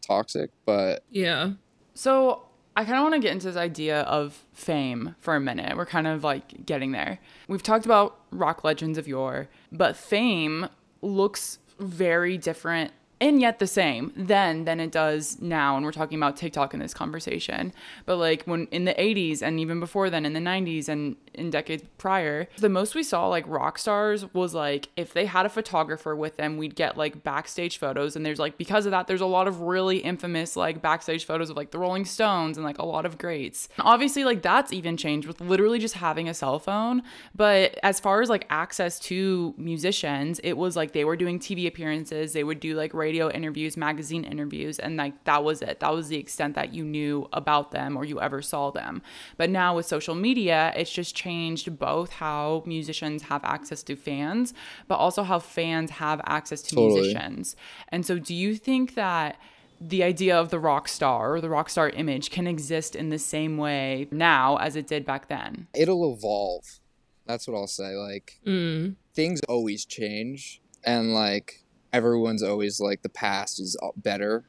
toxic, 0.01 0.51
but 0.65 1.03
yeah 1.11 1.51
So 1.93 2.43
I 2.75 2.85
kind 2.85 2.97
of 2.97 3.03
want 3.03 3.15
to 3.15 3.19
get 3.19 3.33
into 3.33 3.47
this 3.47 3.57
idea 3.57 4.01
of 4.03 4.45
fame 4.53 5.15
for 5.19 5.35
a 5.35 5.39
minute. 5.39 5.75
We're 5.75 5.85
kind 5.85 6.07
of 6.07 6.23
like 6.23 6.65
getting 6.65 6.93
there. 6.93 7.19
We've 7.49 7.61
talked 7.61 7.85
about 7.85 8.17
rock 8.31 8.63
legends 8.63 8.97
of 8.97 9.07
yore, 9.07 9.49
but 9.71 9.97
fame 9.97 10.69
looks 11.01 11.59
very 11.77 12.37
different 12.37 12.91
and 13.21 13.41
yet 13.41 13.59
the 13.59 13.67
same 13.67 14.13
then 14.15 14.65
than 14.65 14.79
it 14.79 14.91
does 14.91 15.41
now 15.41 15.75
and 15.75 15.85
we're 15.85 15.91
talking 15.91 16.17
about 16.17 16.37
TikTok 16.37 16.73
in 16.73 16.79
this 16.79 16.93
conversation. 16.93 17.73
But 18.05 18.17
like 18.17 18.43
when 18.43 18.67
in 18.67 18.85
the 18.85 18.93
80s 18.93 19.41
and 19.41 19.59
even 19.59 19.79
before 19.79 20.09
then 20.09 20.25
in 20.25 20.33
the 20.33 20.39
90s 20.39 20.87
and 20.87 21.15
in 21.33 21.49
decades 21.49 21.83
prior, 21.97 22.47
the 22.57 22.69
most 22.69 22.95
we 22.95 23.03
saw 23.03 23.27
like 23.27 23.45
rock 23.47 23.77
stars 23.77 24.31
was 24.33 24.53
like 24.53 24.89
if 24.95 25.13
they 25.13 25.25
had 25.25 25.45
a 25.45 25.49
photographer 25.49 26.15
with 26.15 26.37
them, 26.37 26.57
we'd 26.57 26.75
get 26.75 26.97
like 26.97 27.23
backstage 27.23 27.77
photos 27.77 28.15
and 28.15 28.25
there's 28.25 28.39
like 28.39 28.57
because 28.57 28.85
of 28.85 28.91
that 28.91 29.07
there's 29.07 29.21
a 29.21 29.25
lot 29.25 29.47
of 29.47 29.61
really 29.61 29.97
infamous 29.97 30.55
like 30.55 30.81
backstage 30.81 31.25
photos 31.25 31.49
of 31.49 31.57
like 31.57 31.71
the 31.71 31.79
Rolling 31.79 32.05
Stones 32.05 32.57
and 32.57 32.65
like 32.65 32.77
a 32.77 32.85
lot 32.85 33.05
of 33.05 33.17
greats. 33.17 33.67
And 33.77 33.87
obviously 33.87 34.23
like 34.23 34.41
that's 34.41 34.71
even 34.71 34.95
changed 34.95 35.27
with 35.27 35.41
literally 35.41 35.79
just 35.79 35.95
having 35.95 36.29
a 36.29 36.33
cell 36.33 36.59
phone, 36.59 37.03
but 37.35 37.77
as 37.83 37.99
far 37.99 38.21
as 38.21 38.29
like 38.29 38.45
access 38.49 38.97
to 38.99 39.53
musicians, 39.57 40.39
it 40.43 40.53
was 40.53 40.75
like 40.75 40.93
they 40.93 41.03
were 41.03 41.17
doing 41.17 41.39
TV 41.39 41.67
appearances, 41.67 42.33
they 42.33 42.43
would 42.43 42.59
do 42.59 42.75
like 42.75 42.93
radio 42.93 43.08
interviews, 43.17 43.77
magazine 43.77 44.23
interviews 44.23 44.79
and 44.79 44.97
like 44.97 45.23
that 45.23 45.43
was 45.43 45.61
it. 45.61 45.79
That 45.79 45.93
was 45.93 46.09
the 46.09 46.17
extent 46.17 46.55
that 46.55 46.73
you 46.73 46.83
knew 46.83 47.27
about 47.33 47.71
them 47.71 47.97
or 47.97 48.05
you 48.05 48.21
ever 48.21 48.41
saw 48.41 48.71
them. 48.71 49.01
But 49.37 49.49
now 49.49 49.75
with 49.75 49.85
social 49.85 50.15
media, 50.15 50.71
it's 50.75 50.91
just 50.91 51.15
changed 51.15 51.79
both 51.79 52.11
how 52.13 52.63
musicians 52.65 53.23
have 53.23 53.43
access 53.43 53.83
to 53.83 53.95
fans, 53.95 54.53
but 54.87 54.95
also 54.95 55.23
how 55.23 55.39
fans 55.39 55.91
have 55.91 56.21
access 56.25 56.61
to 56.63 56.75
Totally. 56.75 57.01
musicians. 57.01 57.55
And 57.89 58.05
so 58.05 58.19
do 58.19 58.35
you 58.35 58.55
think 58.55 58.95
that 58.95 59.37
the 59.81 60.03
idea 60.03 60.37
of 60.37 60.49
the 60.49 60.59
rock 60.59 60.87
star 60.87 61.35
or 61.35 61.41
the 61.41 61.49
rock 61.49 61.69
star 61.69 61.89
image 61.89 62.31
can 62.31 62.47
exist 62.47 62.95
in 62.95 63.09
the 63.09 63.19
same 63.19 63.57
way 63.57 64.07
now 64.11 64.57
as 64.57 64.75
it 64.75 64.87
did 64.87 65.05
back 65.05 65.27
then? 65.27 65.67
it'll 65.73 66.13
evolve. 66.13 66.79
That's 67.25 67.47
what 67.47 67.55
I'll 67.55 67.67
say. 67.67 67.95
Like 67.95 68.39
mm. 68.45 68.95
things 69.13 69.41
always 69.47 69.85
change 69.85 70.61
and 70.83 71.13
like 71.13 71.63
everyone's 71.91 72.43
always 72.43 72.79
like 72.79 73.01
the 73.01 73.09
past 73.09 73.59
is 73.59 73.77
better 73.97 74.43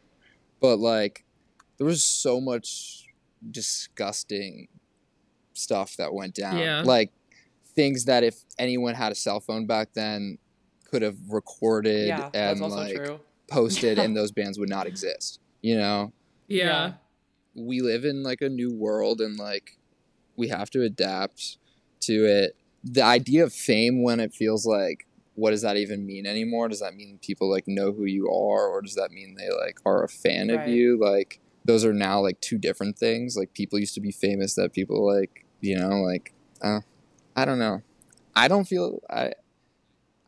but 0.60 0.78
like 0.78 1.24
there 1.78 1.86
was 1.86 2.04
so 2.04 2.40
much 2.40 3.06
disgusting 3.50 4.68
stuff 5.54 5.96
that 5.96 6.12
went 6.12 6.34
down 6.34 6.58
Yeah. 6.58 6.82
like 6.84 7.12
things 7.74 8.04
that 8.06 8.24
if 8.24 8.44
anyone 8.58 8.94
had 8.94 9.12
a 9.12 9.14
cell 9.14 9.40
phone 9.40 9.66
back 9.66 9.92
then 9.94 10.38
could 10.90 11.02
have 11.02 11.16
recorded 11.28 12.08
yeah, 12.08 12.28
that's 12.32 12.60
and 12.60 12.62
also 12.62 12.76
like 12.76 12.96
true. 12.96 13.20
posted 13.48 13.98
and 14.02 14.16
those 14.16 14.32
bands 14.32 14.58
would 14.58 14.68
not 14.68 14.86
exist 14.86 15.40
you 15.62 15.76
know 15.76 16.12
yeah 16.48 16.94
we 17.54 17.80
live 17.80 18.04
in 18.04 18.22
like 18.22 18.40
a 18.42 18.48
new 18.48 18.72
world 18.74 19.20
and 19.20 19.38
like 19.38 19.76
we 20.36 20.48
have 20.48 20.70
to 20.70 20.82
adapt 20.82 21.58
to 22.00 22.24
it. 22.24 22.56
The 22.82 23.02
idea 23.02 23.44
of 23.44 23.52
fame 23.52 24.02
when 24.02 24.20
it 24.20 24.32
feels 24.32 24.64
like 24.64 25.06
what 25.40 25.50
does 25.52 25.62
that 25.62 25.76
even 25.78 26.04
mean 26.04 26.26
anymore? 26.26 26.68
Does 26.68 26.80
that 26.80 26.94
mean 26.94 27.18
people 27.22 27.50
like 27.50 27.64
know 27.66 27.92
who 27.92 28.04
you 28.04 28.26
are 28.26 28.68
or 28.68 28.82
does 28.82 28.94
that 28.94 29.10
mean 29.10 29.36
they 29.38 29.48
like 29.50 29.78
are 29.86 30.04
a 30.04 30.08
fan 30.08 30.48
Right. 30.50 30.60
of 30.60 30.66
you? 30.68 30.98
Like 31.00 31.40
those 31.64 31.84
are 31.84 31.94
now 31.94 32.20
like 32.20 32.40
two 32.40 32.58
different 32.58 32.98
things. 32.98 33.36
Like 33.36 33.54
people 33.54 33.78
used 33.78 33.94
to 33.94 34.00
be 34.00 34.12
famous 34.12 34.54
that 34.54 34.72
people 34.74 35.06
like, 35.06 35.46
you 35.60 35.78
know, 35.78 36.02
like 36.02 36.34
uh, 36.62 36.80
I 37.34 37.44
don't 37.46 37.58
know. 37.58 37.80
I 38.36 38.48
don't 38.48 38.66
feel 38.66 39.00
I 39.08 39.32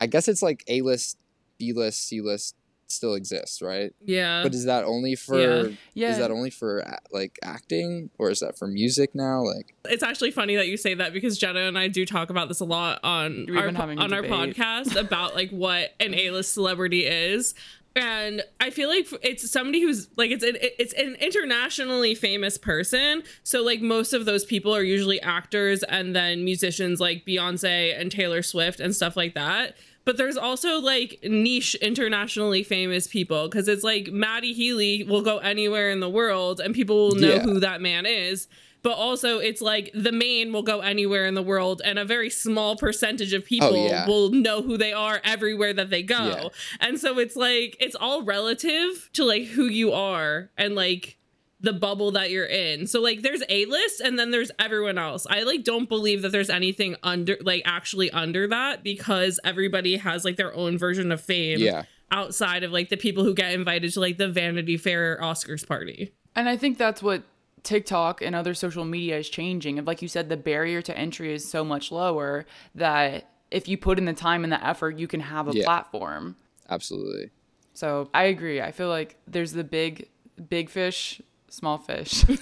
I 0.01 0.07
guess 0.07 0.29
it's 0.29 0.43
like 0.43 0.65
A-list, 0.67 1.19
B-list, 1.59 2.09
C-list 2.09 2.57
still 2.93 3.15
exists, 3.15 3.61
right? 3.63 3.93
yeah 4.05 4.43
But 4.43 4.55
is 4.55 4.65
that 4.67 4.85
only 4.85 5.15
for 5.15 5.39
Yeah. 5.41 5.69
Yeah. 5.95 6.11
is 6.13 6.19
that 6.19 6.31
only 6.31 6.51
for 6.51 6.85
like 7.11 7.39
acting 7.43 8.11
or 8.19 8.31
is 8.31 8.41
that 8.41 8.59
for 8.59 8.67
music 8.67 9.15
now? 9.15 9.43
Like 9.43 9.75
it's 9.87 10.03
actually 10.03 10.31
funny 10.31 10.57
that 10.57 10.69
you 10.69 10.77
say 10.77 10.95
that 10.95 11.13
because 11.13 11.39
Jenna 11.39 11.61
and 11.61 11.79
I 11.79 11.89
do 11.89 12.05
talk 12.07 12.31
about 12.31 12.49
this 12.49 12.61
a 12.61 12.65
lot 12.65 13.01
on 13.03 13.47
We've 13.49 13.57
our, 13.57 13.67
been 13.67 13.75
having 13.75 13.99
a 13.99 14.03
on 14.03 14.13
our 14.13 14.23
podcast 14.23 14.97
about 14.97 15.35
like 15.35 15.51
what 15.51 15.95
an 16.01 16.15
A-list 16.15 16.53
celebrity 16.53 17.07
is. 17.07 17.55
And 17.95 18.43
I 18.59 18.71
feel 18.71 18.89
like 18.89 19.07
it's 19.23 19.51
somebody 19.51 19.83
who's 19.83 20.09
like 20.17 20.31
it's 20.31 20.43
an 20.43 20.57
it's 20.61 20.95
an 20.95 21.15
internationally 21.21 22.15
famous 22.15 22.57
person. 22.57 23.23
So 23.43 23.63
like 23.63 23.83
most 23.83 24.15
of 24.15 24.25
those 24.25 24.47
people 24.47 24.75
are 24.75 24.83
usually 24.83 25.21
actors 25.21 25.83
and 25.83 26.17
then 26.17 26.43
musicians 26.43 27.01
like 27.01 27.27
Beyonce 27.27 27.99
and 27.99 28.11
Taylor 28.11 28.43
Swift 28.43 28.81
and 28.81 28.95
stuff 28.97 29.15
like 29.15 29.35
that. 29.35 29.77
But 30.05 30.17
there's 30.17 30.37
also 30.37 30.81
like 30.81 31.21
niche 31.23 31.75
internationally 31.77 32.63
famous 32.63 33.07
people 33.07 33.49
because 33.49 33.69
it's 33.69 33.85
like 33.85 34.09
Matty 34.09 34.53
Healy 34.53 35.05
will 35.05 35.23
go 35.23 35.39
anywhere 35.39 35.91
in 35.91 36.01
the 36.01 36.11
world 36.11 36.61
and 36.61 36.75
people 36.75 37.09
will 37.09 37.15
know 37.17 37.35
Yeah. 37.35 37.43
who 37.43 37.61
that 37.61 37.81
man 37.81 38.07
is. 38.07 38.49
but 38.85 38.95
also 38.99 39.39
it's 39.39 39.63
like 39.63 39.93
the 39.95 40.11
main 40.11 40.53
will 40.53 40.65
go 40.65 40.81
anywhere 40.81 41.25
in 41.27 41.35
the 41.35 41.43
world 41.43 41.81
and 41.85 42.01
a 42.01 42.05
very 42.05 42.29
small 42.29 42.75
percentage 42.75 43.33
of 43.33 43.45
people 43.45 43.69
Oh, 43.77 43.87
yeah. 43.87 44.09
will 44.09 44.31
know 44.31 44.61
who 44.61 44.77
they 44.77 44.93
are 44.93 45.21
everywhere 45.23 45.73
that 45.75 45.89
they 45.91 46.03
go. 46.03 46.25
Yeah. 46.27 46.49
And 46.81 46.99
so 46.99 47.21
it's 47.21 47.37
like 47.37 47.77
it's 47.79 47.95
all 47.95 48.25
relative 48.25 49.09
to 49.13 49.25
like 49.25 49.45
who 49.45 49.67
you 49.67 49.93
are 49.93 50.51
and 50.59 50.75
like 50.75 51.17
the 51.63 51.73
bubble 51.73 52.11
that 52.11 52.31
you're 52.31 52.45
in. 52.47 52.87
So 52.87 53.01
like 53.01 53.23
there's 53.23 53.43
A 53.49 53.65
list 53.67 54.01
and 54.01 54.19
then 54.19 54.31
there's 54.33 54.51
everyone 54.59 54.99
else. 54.99 55.27
I 55.31 55.43
like 55.45 55.65
don't 55.65 55.89
believe 55.89 56.23
that 56.23 56.33
there's 56.33 56.51
anything 56.51 56.97
under 57.03 57.37
like 57.41 57.63
actually 57.65 58.11
under 58.11 58.47
that 58.49 58.83
because 58.83 59.39
everybody 59.45 59.97
has 59.97 60.25
like 60.25 60.37
their 60.37 60.55
own 60.55 60.77
version 60.77 61.13
of 61.13 61.21
fame 61.21 61.61
Yeah. 61.61 61.85
outside 62.11 62.65
of 62.65 62.73
like 62.73 62.89
the 62.89 62.97
people 62.97 63.23
who 63.25 63.33
get 63.33 63.53
invited 63.53 63.93
to 63.93 64.01
like 64.01 64.19
the 64.19 64.29
Vanity 64.29 64.77
Fair 64.77 65.19
Oscars 65.23 65.67
party. 65.67 66.13
And 66.35 66.49
I 66.49 66.57
think 66.57 66.79
that's 66.79 67.03
what 67.03 67.23
TikTok 67.63 68.23
and 68.23 68.35
other 68.35 68.55
social 68.55 68.85
media 68.85 69.19
is 69.19 69.29
changing. 69.29 69.79
And 69.79 69.87
like 69.87 70.03
you 70.03 70.09
said, 70.09 70.29
the 70.29 70.37
barrier 70.37 70.83
to 70.83 70.99
entry 70.99 71.33
is 71.33 71.49
so 71.49 71.65
much 71.65 71.93
lower 71.93 72.45
that 72.75 73.29
if 73.53 73.69
you 73.69 73.79
put 73.79 73.99
in 73.99 74.05
the 74.07 74.13
time 74.15 74.43
and 74.43 74.53
the 74.53 74.67
effort, 74.67 74.99
you 74.99 75.07
can 75.07 75.21
have 75.21 75.47
a 75.47 75.53
Yeah. 75.55 75.65
platform. 75.65 76.35
Absolutely. 76.69 77.31
So 77.73 78.09
I 78.13 78.25
agree. 78.25 78.61
I 78.61 78.73
feel 78.73 78.89
like 78.89 79.17
there's 79.29 79.53
the 79.53 79.63
big, 79.63 80.09
big 80.49 80.71
fish, 80.71 81.21
small 81.53 81.79
fish. 81.79 82.25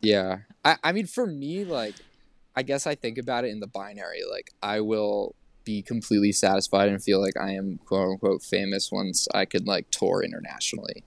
Yeah. 0.00 0.38
I, 0.64 0.76
I 0.84 0.92
mean, 0.92 1.06
for 1.06 1.26
me, 1.26 1.64
like, 1.64 1.96
I 2.54 2.62
guess 2.62 2.86
I 2.86 2.94
think 2.94 3.18
about 3.18 3.44
it 3.44 3.48
in 3.48 3.58
the 3.58 3.66
binary. 3.66 4.20
Like, 4.30 4.52
I 4.62 4.80
will 4.80 5.34
be 5.64 5.82
completely 5.82 6.30
satisfied 6.30 6.88
and 6.88 7.02
feel 7.02 7.20
like 7.20 7.36
I 7.36 7.50
am 7.54 7.78
quote 7.84 8.08
unquote 8.12 8.42
famous 8.42 8.90
once 8.92 9.26
I 9.34 9.44
could 9.44 9.66
like 9.66 9.90
tour 9.90 10.22
internationally. 10.22 11.02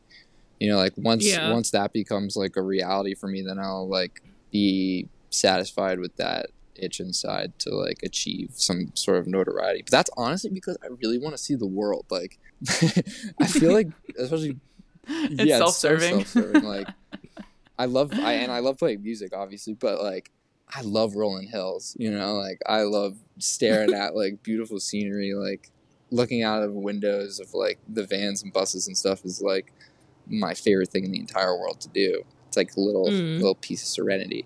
You 0.60 0.72
know, 0.72 0.78
like 0.78 0.94
once 0.98 1.26
Yeah. 1.26 1.52
once 1.52 1.72
that 1.72 1.94
becomes 1.94 2.36
like 2.36 2.58
a 2.58 2.62
reality 2.62 3.16
for 3.16 3.28
me, 3.28 3.42
then 3.42 3.60
I'll 3.60 3.88
like 3.88 4.22
be 4.52 5.08
satisfied 5.30 6.00
with 6.00 6.16
that 6.18 6.48
itch 6.76 7.00
inside 7.00 7.58
to 7.60 7.70
like 7.74 8.00
achieve 8.04 8.50
some 8.56 8.92
sort 8.94 9.18
of 9.20 9.26
notoriety. 9.28 9.84
But 9.84 9.92
that's 9.92 10.10
honestly 10.18 10.50
because 10.50 10.78
I 10.84 10.88
really 11.02 11.18
want 11.18 11.34
to 11.36 11.42
see 11.42 11.56
the 11.56 11.66
world. 11.66 12.06
Like, 12.12 12.38
I 13.40 13.48
feel 13.48 13.72
like 13.74 13.88
especially 14.20 14.58
It's 15.08 15.52
self-serving. 15.58 16.26
so 16.26 16.42
self-serving. 16.42 16.64
Like, 16.64 16.88
I 17.80 17.86
love 17.86 18.12
I 18.14 18.34
and 18.34 18.52
I 18.52 18.60
love 18.60 18.78
playing 18.78 19.02
music, 19.04 19.36
obviously, 19.36 19.74
but 19.74 20.02
like 20.02 20.32
I 20.74 20.82
love 20.82 21.16
rolling 21.16 21.48
hills. 21.48 21.96
You 22.00 22.12
know, 22.12 22.36
like 22.36 22.60
I 22.68 22.82
love 22.84 23.18
staring 23.40 23.94
at 23.94 24.16
like 24.16 24.44
beautiful 24.44 24.80
scenery. 24.80 25.34
Like 25.34 25.72
looking 26.12 26.44
out 26.44 26.62
of 26.64 26.74
windows 26.74 27.40
of 27.40 27.54
like 27.54 27.80
the 27.88 28.06
vans 28.06 28.44
and 28.44 28.54
buses 28.54 28.88
and 28.88 28.98
stuff 28.98 29.26
is 29.26 29.42
like 29.42 29.74
my 30.28 30.54
favorite 30.54 30.90
thing 30.90 31.04
in 31.06 31.12
the 31.12 31.20
entire 31.20 31.58
world 31.58 31.82
to 31.82 31.90
do. 31.90 32.24
It's 32.48 32.58
like 32.58 32.76
a 32.76 32.80
little 32.80 33.08
Mm. 33.10 33.38
little 33.38 33.56
piece 33.56 33.82
of 33.82 33.88
serenity. 33.88 34.46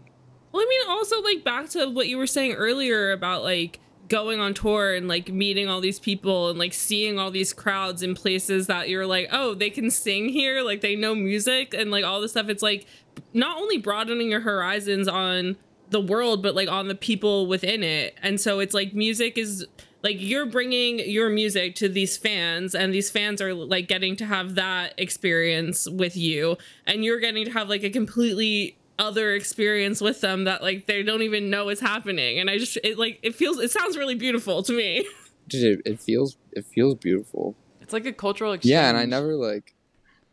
Well, 0.52 0.62
I 0.62 0.68
mean, 0.70 0.82
also 0.88 1.22
like 1.22 1.44
back 1.44 1.70
to 1.72 1.88
what 1.90 2.08
you 2.08 2.18
were 2.18 2.28
saying 2.28 2.54
earlier 2.54 3.12
about 3.12 3.44
like 3.44 3.80
going 4.08 4.40
on 4.40 4.54
tour 4.54 4.94
and 4.94 5.08
like 5.08 5.30
meeting 5.30 5.68
all 5.68 5.82
these 5.82 6.00
people 6.00 6.50
and 6.50 6.60
like 6.60 6.74
seeing 6.74 7.18
all 7.18 7.32
these 7.32 7.54
crowds 7.54 8.04
in 8.04 8.16
places 8.16 8.68
that 8.68 8.90
you're 8.90 9.06
like, 9.06 9.28
oh, 9.32 9.54
they 9.54 9.70
can 9.70 9.90
sing 9.90 10.30
here, 10.30 10.62
like 10.62 10.82
they 10.82 10.96
know 10.96 11.16
music 11.16 11.74
and 11.74 11.92
like 11.92 12.06
all 12.06 12.22
this 12.22 12.32
stuff. 12.32 12.50
It's 12.50 12.64
like 12.64 12.86
not 13.34 13.58
only 13.58 13.78
broadening 13.78 14.30
your 14.30 14.42
horizons 14.42 15.08
on 15.08 15.58
the 15.90 16.02
world, 16.02 16.42
but 16.42 16.56
like 16.56 16.70
on 16.70 16.88
the 16.88 16.96
people 16.96 17.48
within 17.48 17.84
it. 17.84 18.16
And 18.22 18.40
so 18.40 18.60
it's 18.60 18.74
like 18.74 18.94
music 18.94 19.38
is 19.38 19.66
like 20.04 20.18
you're 20.20 20.46
bringing 20.46 21.00
your 21.00 21.30
music 21.30 21.74
to 21.76 21.90
these 21.90 22.16
fans 22.16 22.76
and 22.76 22.94
these 22.94 23.10
fans 23.10 23.42
are 23.42 23.54
like 23.54 23.88
getting 23.88 24.16
to 24.18 24.26
have 24.26 24.56
that 24.56 24.94
experience 25.00 25.90
with 25.90 26.16
you 26.16 26.58
and 26.86 27.04
you're 27.04 27.20
getting 27.20 27.46
to 27.46 27.52
have 27.52 27.70
like 27.70 27.84
a 27.84 27.90
completely 27.90 28.78
other 28.98 29.34
experience 29.34 30.00
with 30.02 30.22
them 30.22 30.46
that 30.46 30.62
like 30.64 30.86
they 30.86 31.04
don't 31.04 31.22
even 31.22 31.50
know 31.50 31.68
is 31.70 31.80
happening 31.82 32.40
and 32.40 32.50
i 32.50 32.58
just 32.58 32.78
it 32.84 32.98
like 32.98 33.20
it 33.24 33.36
feels 33.36 33.60
it 33.60 33.70
sounds 33.70 33.98
really 33.98 34.16
beautiful 34.16 34.64
to 34.64 34.72
me 34.74 35.06
Dude, 35.48 35.80
it, 35.86 35.92
it 35.94 36.00
feels 36.00 36.38
it 36.54 36.66
feels 36.66 36.96
beautiful. 36.96 37.56
it's 37.82 37.94
like 37.94 38.08
a 38.08 38.12
cultural 38.14 38.54
exchange. 38.54 38.72
Yeah, 38.72 38.90
and 38.90 38.98
I 38.98 39.06
never 39.06 39.36
like 39.36 39.76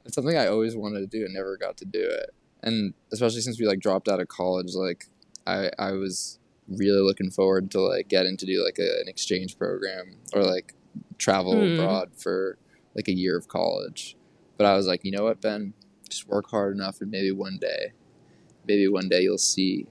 it's 0.06 0.14
something 0.14 0.36
I 0.38 0.46
always 0.46 0.74
wanted 0.74 1.00
to 1.00 1.06
do 1.06 1.24
and 1.26 1.34
never 1.34 1.56
got 1.58 1.76
to 1.78 1.84
do 1.84 2.00
it. 2.00 2.30
And 2.62 2.94
especially 3.12 3.42
since 3.42 3.60
we 3.60 3.66
like 3.66 3.78
dropped 3.80 4.08
out 4.08 4.20
of 4.20 4.28
college, 4.28 4.72
like 4.74 5.04
I 5.46 5.70
I 5.78 5.92
was 5.92 6.38
really 6.66 7.02
looking 7.02 7.30
forward 7.30 7.70
to 7.72 7.80
like 7.82 8.08
getting 8.08 8.38
to 8.38 8.46
do 8.46 8.64
like 8.64 8.78
a, 8.78 9.00
an 9.02 9.06
exchange 9.06 9.58
program 9.58 10.16
or 10.32 10.44
like 10.44 10.74
travel 11.18 11.52
Hmm. 11.60 11.74
abroad 11.74 12.12
for 12.16 12.56
like 12.94 13.08
a 13.08 13.12
year 13.12 13.36
of 13.36 13.48
college. 13.48 14.16
But 14.56 14.64
I 14.66 14.76
was 14.76 14.86
like, 14.86 15.04
you 15.04 15.10
know 15.12 15.24
what, 15.24 15.42
Ben, 15.42 15.74
just 16.08 16.26
work 16.26 16.48
hard 16.50 16.74
enough 16.74 17.02
and 17.02 17.10
maybe 17.10 17.32
one 17.32 17.58
day, 17.60 17.92
maybe 18.66 18.88
one 18.88 19.08
day 19.08 19.22
you'll 19.22 19.38
see 19.38 19.86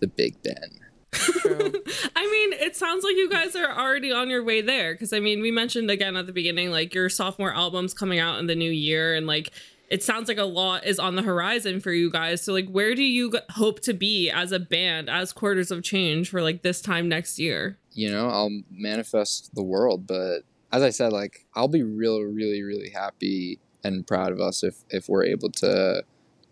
the 0.00 0.06
Big 0.06 0.40
Ben. 0.42 0.80
I 1.14 2.30
mean 2.30 2.52
it 2.60 2.76
sounds 2.76 3.02
like 3.02 3.16
you 3.16 3.30
guys 3.30 3.56
are 3.56 3.70
already 3.70 4.12
on 4.12 4.28
your 4.28 4.44
way 4.44 4.60
there 4.60 4.92
because 4.92 5.14
i 5.14 5.20
mean 5.20 5.40
we 5.40 5.50
mentioned 5.50 5.90
again 5.90 6.16
at 6.16 6.26
the 6.26 6.32
beginning 6.32 6.70
like 6.70 6.94
your 6.94 7.08
sophomore 7.08 7.52
album's 7.52 7.94
coming 7.94 8.18
out 8.18 8.38
in 8.38 8.46
the 8.46 8.54
new 8.54 8.70
year 8.70 9.14
and 9.14 9.26
like 9.26 9.50
it 9.88 10.02
sounds 10.02 10.28
like 10.28 10.36
a 10.36 10.44
lot 10.44 10.84
is 10.84 10.98
on 10.98 11.16
the 11.16 11.22
horizon 11.22 11.80
for 11.80 11.92
you 11.92 12.10
guys. 12.10 12.42
So 12.42 12.52
like 12.52 12.68
where 12.68 12.94
do 12.94 13.02
you 13.02 13.32
g- 13.32 13.38
hope 13.50 13.80
to 13.80 13.94
be 13.94 14.30
as 14.30 14.52
a 14.52 14.58
band 14.58 15.08
as 15.08 15.32
quarters 15.32 15.70
of 15.70 15.82
change 15.82 16.28
for 16.28 16.42
like 16.42 16.60
this 16.62 16.82
time 16.82 17.08
next 17.08 17.38
year? 17.38 17.78
You 17.92 18.12
know 18.12 18.28
i'll 18.28 18.50
manifest 18.70 19.54
the 19.56 19.62
world 19.62 20.06
but 20.06 20.42
as 20.70 20.82
i 20.82 20.90
said 20.90 21.12
like 21.12 21.46
i'll 21.56 21.66
be 21.66 21.82
really 21.82 22.24
really 22.24 22.62
really 22.62 22.90
happy 22.90 23.58
and 23.82 24.06
proud 24.06 24.30
of 24.30 24.40
us 24.40 24.62
if 24.62 24.84
if 24.90 25.08
we're 25.08 25.24
able 25.24 25.50
to 25.50 26.04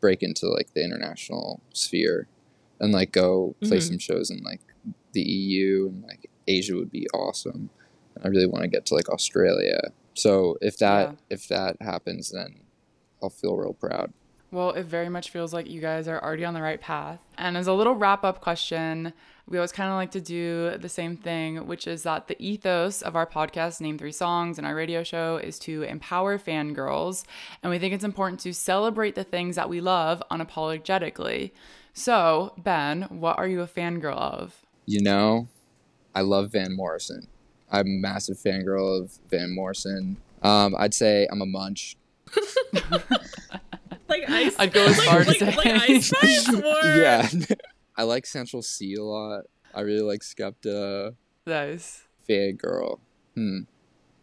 break 0.06 0.22
into 0.22 0.46
like 0.58 0.70
the 0.74 0.82
international 0.88 1.60
sphere 1.84 2.18
and 2.80 2.92
like 2.92 3.10
go 3.10 3.28
play 3.68 3.78
Mhm. 3.78 3.88
some 3.88 3.98
shows 4.08 4.30
in 4.30 4.38
like 4.50 4.60
the 5.16 5.22
eu 5.22 5.88
and 5.88 6.02
like 6.10 6.22
asia 6.56 6.74
would 6.78 6.92
be 7.00 7.06
awesome 7.22 7.62
and 8.14 8.20
i 8.24 8.28
really 8.28 8.46
want 8.52 8.62
to 8.62 8.68
get 8.76 8.82
to 8.86 8.94
like 8.98 9.08
australia 9.16 9.80
so 10.14 10.56
if 10.60 10.74
that 10.84 11.04
Yeah. 11.10 11.36
if 11.36 11.42
that 11.54 11.72
happens 11.80 12.24
then 12.36 12.50
i'll 13.20 13.30
feel 13.42 13.56
real 13.62 13.74
proud 13.86 14.08
Well, 14.56 14.70
it 14.70 14.84
very 14.84 15.10
much 15.10 15.28
feels 15.28 15.52
like 15.52 15.68
you 15.68 15.82
guys 15.82 16.08
are 16.08 16.22
already 16.22 16.46
on 16.46 16.54
the 16.54 16.62
right 16.62 16.80
path. 16.80 17.20
And 17.36 17.58
as 17.58 17.66
a 17.66 17.74
little 17.74 17.94
wrap 17.94 18.24
up 18.24 18.40
question, 18.40 19.12
we 19.46 19.58
always 19.58 19.70
kind 19.70 19.90
of 19.90 19.96
like 19.96 20.12
to 20.12 20.20
do 20.20 20.78
the 20.78 20.88
same 20.88 21.18
thing, 21.18 21.66
which 21.66 21.86
is 21.86 22.04
that 22.04 22.26
the 22.26 22.42
ethos 22.42 23.02
of 23.02 23.16
our 23.16 23.26
podcast, 23.26 23.82
Name 23.82 23.98
Three 23.98 24.12
Songs, 24.12 24.56
and 24.56 24.66
our 24.66 24.74
radio 24.74 25.02
show 25.02 25.36
is 25.36 25.58
to 25.58 25.82
empower 25.82 26.38
fangirls. 26.38 27.24
And 27.62 27.70
we 27.70 27.78
think 27.78 27.92
it's 27.92 28.02
important 28.02 28.40
to 28.40 28.54
celebrate 28.54 29.14
the 29.14 29.24
things 29.24 29.56
that 29.56 29.68
we 29.68 29.82
love 29.82 30.22
unapologetically. 30.30 31.50
So, 31.92 32.54
Ben, 32.56 33.02
what 33.10 33.36
are 33.36 33.46
you 33.46 33.60
a 33.60 33.68
fangirl 33.68 34.16
of? 34.16 34.62
you 34.86 35.00
know 35.00 35.48
i 36.14 36.20
love 36.20 36.52
van 36.52 36.74
morrison 36.74 37.26
i'm 37.72 37.86
a 37.86 38.00
massive 38.00 38.38
fangirl 38.38 39.02
of 39.02 39.18
van 39.28 39.52
morrison 39.52 40.16
um, 40.42 40.74
i'd 40.78 40.94
say 40.94 41.26
i'm 41.30 41.42
a 41.42 41.46
munch 41.46 41.96
like 44.28 44.46
ice 44.46 44.56
I'd 44.58 44.72
go 44.72 44.84
as 44.86 44.98
like, 44.98 45.06
far 45.08 45.20
to 45.24 45.28
like, 45.28 45.38
say- 45.38 45.56
like 45.56 45.90
ice 45.90 46.06
spice 46.08 46.48
or 46.54 46.96
yeah. 46.96 47.28
I 47.96 48.02
like 48.02 48.26
Central 48.26 48.62
Cee 48.62 48.94
a 48.94 49.02
lot. 49.02 49.44
I 49.74 49.80
really 49.80 50.02
like 50.02 50.20
Skepta. 50.20 51.14
Nice. 51.46 52.04
Fangirl. 52.28 52.98
Hmm. 53.34 53.60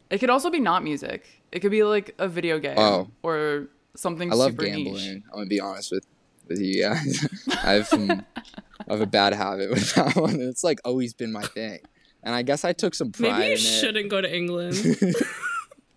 It 0.09 0.19
could 0.19 0.29
also 0.29 0.49
be 0.51 0.59
not 0.59 0.83
music. 0.83 1.25
It 1.51 1.59
could 1.61 1.71
be 1.71 1.83
like 1.83 2.13
a 2.19 2.27
video 2.27 2.59
game 2.59 2.77
Oh. 2.77 3.07
or 3.23 3.69
something 3.95 4.31
I 4.31 4.35
love 4.35 4.51
super 4.51 4.65
gambling. 4.65 4.93
niche. 4.93 5.21
I'm 5.31 5.33
gonna 5.33 5.45
be 5.47 5.59
honest 5.59 5.91
with 5.91 6.05
with 6.47 6.59
you 6.59 6.83
guys. 6.83 7.27
I 7.63 7.73
have 7.73 7.87
some 7.87 8.11
I 8.11 8.91
have 8.93 9.01
a 9.01 9.05
bad 9.07 9.33
habit 9.33 9.69
with 9.69 9.93
that 9.95 10.15
one. 10.17 10.39
It's 10.41 10.63
like 10.63 10.79
always 10.85 11.13
been 11.13 11.31
my 11.31 11.43
thing. 11.43 11.79
And 12.21 12.33
I 12.35 12.41
guess 12.41 12.63
I 12.65 12.73
took 12.73 12.93
some 12.95 13.11
pride 13.11 13.31
maybe 13.39 13.45
you 13.45 13.51
in 13.53 13.57
shouldn't 13.57 14.09
go 14.09 14.21
to 14.21 14.33
england 14.33 14.75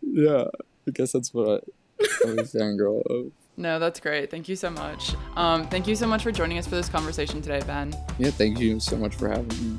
yeah. 0.03 0.45
I 0.88 0.90
guess 0.92 1.12
that's 1.12 1.35
what 1.35 1.64
I, 2.01 2.07
I'm 2.27 2.38
a 2.38 2.42
fangirl 2.42 3.03
of. 3.11 3.33
No, 3.57 3.79
that's 3.79 4.01
great. 4.01 4.31
Thank 4.31 4.49
you 4.49 4.57
so 4.57 4.71
much. 4.71 5.14
Um, 5.35 5.66
thank 5.69 5.87
you 5.87 5.97
so 5.97 6.07
much 6.07 6.23
for 6.23 6.31
joining 6.31 6.59
us 6.59 6.66
for 6.66 6.75
this 6.75 6.88
conversation 6.88 7.40
today, 7.40 7.62
Ben. 7.66 7.95
Yeah, 8.19 8.31
thank 8.31 8.59
you 8.59 8.79
so 8.81 8.97
much 8.97 9.14
for 9.14 9.29
having 9.29 9.49
me. 9.49 9.79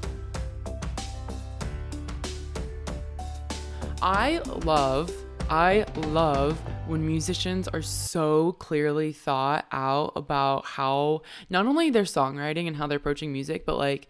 I 4.02 4.40
love, 4.63 5.12
I 5.50 5.86
love 6.08 6.60
when 6.88 7.06
musicians 7.06 7.68
are 7.68 7.82
so 7.82 8.54
clearly 8.54 9.12
thought 9.12 9.66
out 9.72 10.13
about 10.16 10.66
how 10.66 11.22
not 11.50 11.66
only 11.66 11.90
their 11.90 12.04
songwriting 12.04 12.68
and 12.68 12.76
how 12.76 12.88
they're 12.88 12.98
approaching 12.98 13.34
music, 13.34 13.66
but 13.66 13.78
like 13.78 14.08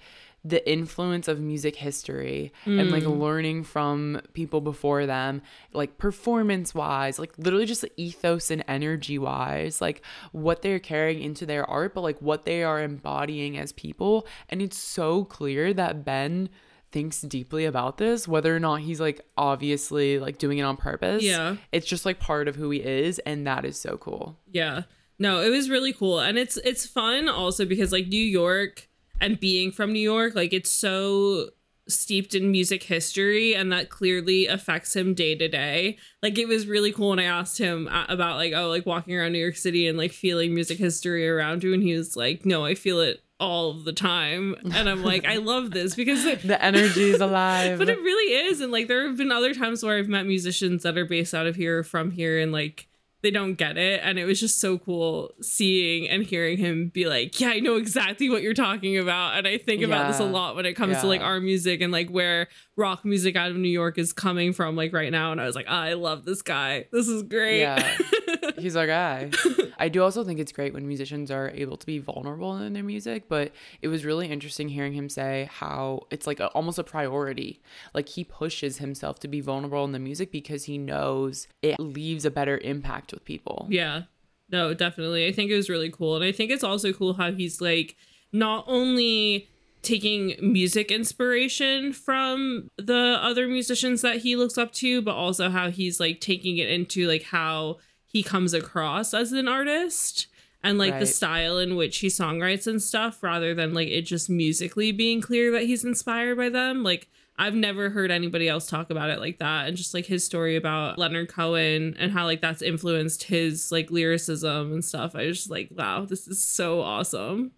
the 0.47 0.69
influence 0.69 1.27
of 1.27 1.39
music 1.41 1.75
history 1.75 2.53
and 2.65 2.89
like 2.89 3.03
mm. 3.03 3.19
learning 3.19 3.63
from 3.63 4.21
people 4.33 4.61
before 4.61 5.05
them, 5.05 5.41
like 5.73 5.97
performance 5.97 6.73
wise, 6.73 7.19
like 7.19 7.33
literally 7.37 7.65
just 7.65 7.83
ethos 7.97 8.49
and 8.49 8.63
energy 8.67 9.17
wise, 9.17 9.81
like 9.81 10.01
what 10.31 10.61
they're 10.61 10.79
carrying 10.79 11.21
into 11.21 11.45
their 11.45 11.69
art, 11.69 11.93
but 11.93 12.01
like 12.01 12.21
what 12.21 12.45
they 12.45 12.63
are 12.63 12.81
embodying 12.81 13.57
as 13.57 13.73
people. 13.73 14.25
And 14.47 14.61
it's 14.61 14.77
so 14.77 15.25
clear 15.25 15.73
that 15.73 16.05
Ben 16.05 16.49
thinks 16.91 17.21
deeply 17.21 17.65
about 17.65 17.97
this, 17.97 18.25
whether 18.27 18.55
or 18.55 18.59
not 18.59 18.79
he's 18.81 19.01
like 19.01 19.19
obviously 19.37 20.17
like 20.19 20.37
doing 20.37 20.59
it 20.59 20.63
on 20.63 20.77
purpose. 20.77 21.23
Yeah. 21.23 21.57
It's 21.73 21.87
just 21.87 22.05
like 22.05 22.19
part 22.19 22.47
of 22.47 22.55
who 22.55 22.69
he 22.69 22.79
is, 22.79 23.19
and 23.19 23.45
that 23.47 23.65
is 23.65 23.77
so 23.77 23.97
cool. 23.97 24.39
Yeah. 24.49 24.83
No, 25.19 25.41
it 25.41 25.49
was 25.49 25.69
really 25.69 25.91
cool. 25.93 26.19
And 26.19 26.37
it's 26.37 26.57
it's 26.57 26.85
fun 26.85 27.27
also 27.27 27.65
because 27.65 27.91
like 27.91 28.07
New 28.07 28.23
York 28.23 28.87
and 29.21 29.39
being 29.39 29.71
from 29.71 29.93
New 29.93 29.99
York, 29.99 30.35
like 30.35 30.53
it's 30.53 30.71
so 30.71 31.49
steeped 31.87 32.35
in 32.35 32.51
music 32.51 32.83
history 32.83 33.55
and 33.55 33.71
that 33.71 33.89
clearly 33.89 34.45
affects 34.47 34.95
him 34.95 35.13
day 35.13 35.35
to 35.35 35.47
day. 35.47 35.97
Like 36.21 36.37
it 36.37 36.47
was 36.47 36.67
really 36.67 36.91
cool 36.91 37.11
when 37.11 37.19
I 37.19 37.23
asked 37.23 37.57
him 37.57 37.87
uh, 37.87 38.05
about 38.09 38.35
like 38.35 38.53
oh 38.53 38.67
like 38.69 38.85
walking 38.85 39.15
around 39.15 39.31
New 39.31 39.39
York 39.39 39.55
City 39.55 39.87
and 39.87 39.97
like 39.97 40.11
feeling 40.11 40.53
music 40.53 40.77
history 40.77 41.27
around 41.27 41.63
you 41.63 41.73
and 41.73 41.81
he 41.81 41.93
was 41.93 42.15
like 42.15 42.45
no, 42.45 42.65
I 42.65 42.75
feel 42.75 42.99
it 42.99 43.23
all 43.39 43.73
the 43.73 43.93
time. 43.93 44.55
And 44.73 44.89
I'm 44.89 45.03
like, 45.03 45.25
I 45.25 45.35
love 45.35 45.71
this 45.71 45.95
because 45.95 46.23
the 46.43 46.61
energy 46.63 47.11
is 47.11 47.21
alive. 47.21 47.77
But 47.77 47.89
it 47.89 47.99
really 47.99 48.47
is. 48.47 48.61
And 48.61 48.71
like 48.71 48.87
there 48.87 49.07
have 49.07 49.17
been 49.17 49.31
other 49.31 49.53
times 49.53 49.83
where 49.83 49.97
I've 49.97 50.09
met 50.09 50.25
musicians 50.25 50.83
that 50.83 50.97
are 50.97 51.05
based 51.05 51.33
out 51.33 51.47
of 51.47 51.55
here 51.55 51.79
or 51.79 51.83
from 51.83 52.11
here 52.11 52.39
and 52.39 52.51
like 52.51 52.87
they 53.27 53.31
don't 53.31 53.55
get 53.55 53.77
it. 53.77 53.99
And 54.03 54.17
it 54.17 54.23
was 54.23 54.39
just 54.39 54.61
so 54.61 54.77
cool 54.77 55.33
seeing 55.41 56.07
and 56.07 56.23
hearing 56.23 56.57
him 56.57 56.87
be 56.87 57.07
like 57.07 57.37
yeah 57.41 57.49
i 57.49 57.59
know 57.59 57.75
exactly 57.75 58.29
what 58.29 58.41
you're 58.41 58.53
talking 58.53 58.97
about. 58.97 59.37
And 59.37 59.45
i 59.45 59.57
think 59.57 59.81
about 59.81 60.05
yeah. 60.05 60.11
this 60.11 60.19
a 60.21 60.23
lot 60.23 60.55
when 60.55 60.65
it 60.65 60.75
comes 60.75 60.93
yeah. 60.93 61.01
to 61.01 61.07
like 61.07 61.19
our 61.19 61.41
music 61.41 61.81
and 61.81 61.91
like 61.91 62.09
where 62.09 62.47
rock 62.77 63.03
music 63.03 63.35
out 63.35 63.51
of 63.51 63.57
new 63.57 63.67
york 63.67 63.97
is 63.97 64.13
coming 64.13 64.53
from 64.53 64.77
like 64.77 64.93
right 64.93 65.11
now. 65.11 65.33
And 65.33 65.41
i 65.41 65.45
was 65.45 65.55
like 65.55 65.65
oh, 65.67 65.73
i 65.73 65.93
love 65.93 66.23
this 66.23 66.41
guy. 66.41 66.85
This 66.93 67.09
is 67.09 67.23
great. 67.23 67.59
Yeah. 67.59 67.97
He's 68.57 68.77
our 68.77 68.87
guy 68.87 69.31
i 69.79 69.89
do 69.89 70.03
also 70.03 70.23
think 70.23 70.39
it's 70.39 70.51
great 70.51 70.73
when 70.73 70.87
musicians 70.87 71.31
are 71.31 71.49
able 71.53 71.77
to 71.77 71.85
be 71.85 71.99
vulnerable 71.99 72.57
in 72.57 72.73
their 72.73 72.83
music 72.83 73.27
but 73.29 73.51
it 73.81 73.87
was 73.87 74.05
really 74.05 74.27
interesting 74.27 74.69
hearing 74.69 74.93
him 74.93 75.09
say 75.09 75.49
how 75.51 76.01
it's 76.11 76.27
like 76.27 76.39
a, 76.39 76.47
almost 76.47 76.79
a 76.79 76.83
priority 76.83 77.61
like 77.93 78.09
he 78.09 78.23
pushes 78.23 78.77
himself 78.77 79.19
to 79.19 79.27
be 79.27 79.41
vulnerable 79.41 79.85
in 79.85 79.91
the 79.91 79.99
music 79.99 80.31
because 80.31 80.65
he 80.65 80.77
knows 80.77 81.47
it 81.61 81.79
leaves 81.79 82.25
a 82.25 82.31
better 82.31 82.57
impact 82.59 83.11
with 83.11 83.25
people. 83.25 83.67
Yeah. 83.69 84.03
No, 84.49 84.73
definitely. 84.73 85.27
I 85.27 85.31
think 85.31 85.51
it 85.51 85.55
was 85.55 85.69
really 85.69 85.89
cool. 85.89 86.15
And 86.15 86.23
I 86.23 86.31
think 86.31 86.51
it's 86.51 86.63
also 86.63 86.93
cool 86.93 87.13
how 87.13 87.31
he's 87.31 87.59
like 87.59 87.95
not 88.31 88.63
only 88.67 89.49
taking 89.81 90.35
music 90.41 90.91
inspiration 90.91 91.93
from 91.93 92.69
the 92.77 93.17
other 93.21 93.47
musicians 93.47 94.01
that 94.01 94.17
he 94.17 94.35
looks 94.35 94.57
up 94.57 94.71
to, 94.73 95.01
but 95.01 95.15
also 95.15 95.49
how 95.49 95.69
he's 95.69 95.99
like 95.99 96.21
taking 96.21 96.57
it 96.57 96.69
into 96.69 97.07
like 97.07 97.23
how 97.23 97.77
he 98.17 98.23
comes 98.23 98.51
across 98.51 99.13
as 99.13 99.31
an 99.31 99.47
artist 99.47 100.25
and 100.63 100.79
like 100.79 100.93
right. 100.93 100.99
the 101.01 101.05
style 101.05 101.59
in 101.59 101.75
which 101.75 101.99
he 101.99 102.07
songwrites 102.07 102.65
and 102.65 102.81
stuff 102.81 103.21
rather 103.21 103.53
than 103.53 103.75
like 103.75 103.89
it 103.89 104.01
just 104.01 104.27
musically 104.27 104.91
being 104.91 105.21
clear 105.21 105.51
that 105.51 105.65
he's 105.65 105.85
inspired 105.85 106.35
by 106.35 106.49
them. 106.49 106.81
Like 106.81 107.09
I've 107.37 107.53
never 107.53 107.91
heard 107.91 108.09
anybody 108.09 108.49
else 108.49 108.65
talk 108.65 108.89
about 108.89 109.11
it 109.11 109.19
like 109.19 109.37
that. 109.37 109.67
And 109.67 109.77
just 109.77 109.93
like 109.93 110.07
his 110.07 110.25
story 110.25 110.55
about 110.55 110.97
Leonard 110.97 111.29
Cohen 111.29 111.95
and 111.99 112.11
how 112.11 112.25
like 112.25 112.41
that's 112.41 112.63
influenced 112.63 113.25
his 113.25 113.71
like 113.71 113.91
lyricism 113.91 114.73
and 114.73 114.83
stuff. 114.83 115.15
I 115.15 115.27
was 115.27 115.37
just 115.37 115.51
like, 115.51 115.69
wow, 115.69 116.05
this 116.05 116.27
is 116.27 116.43
so 116.43 116.81
awesome. 116.81 117.51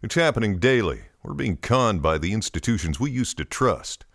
It's 0.00 0.14
happening 0.14 0.60
daily. 0.60 1.00
We're 1.24 1.34
being 1.34 1.56
conned 1.56 2.02
by 2.02 2.18
the 2.18 2.32
institutions 2.32 3.00
we 3.00 3.10
used 3.10 3.36
to 3.38 3.44
trust. 3.44 4.04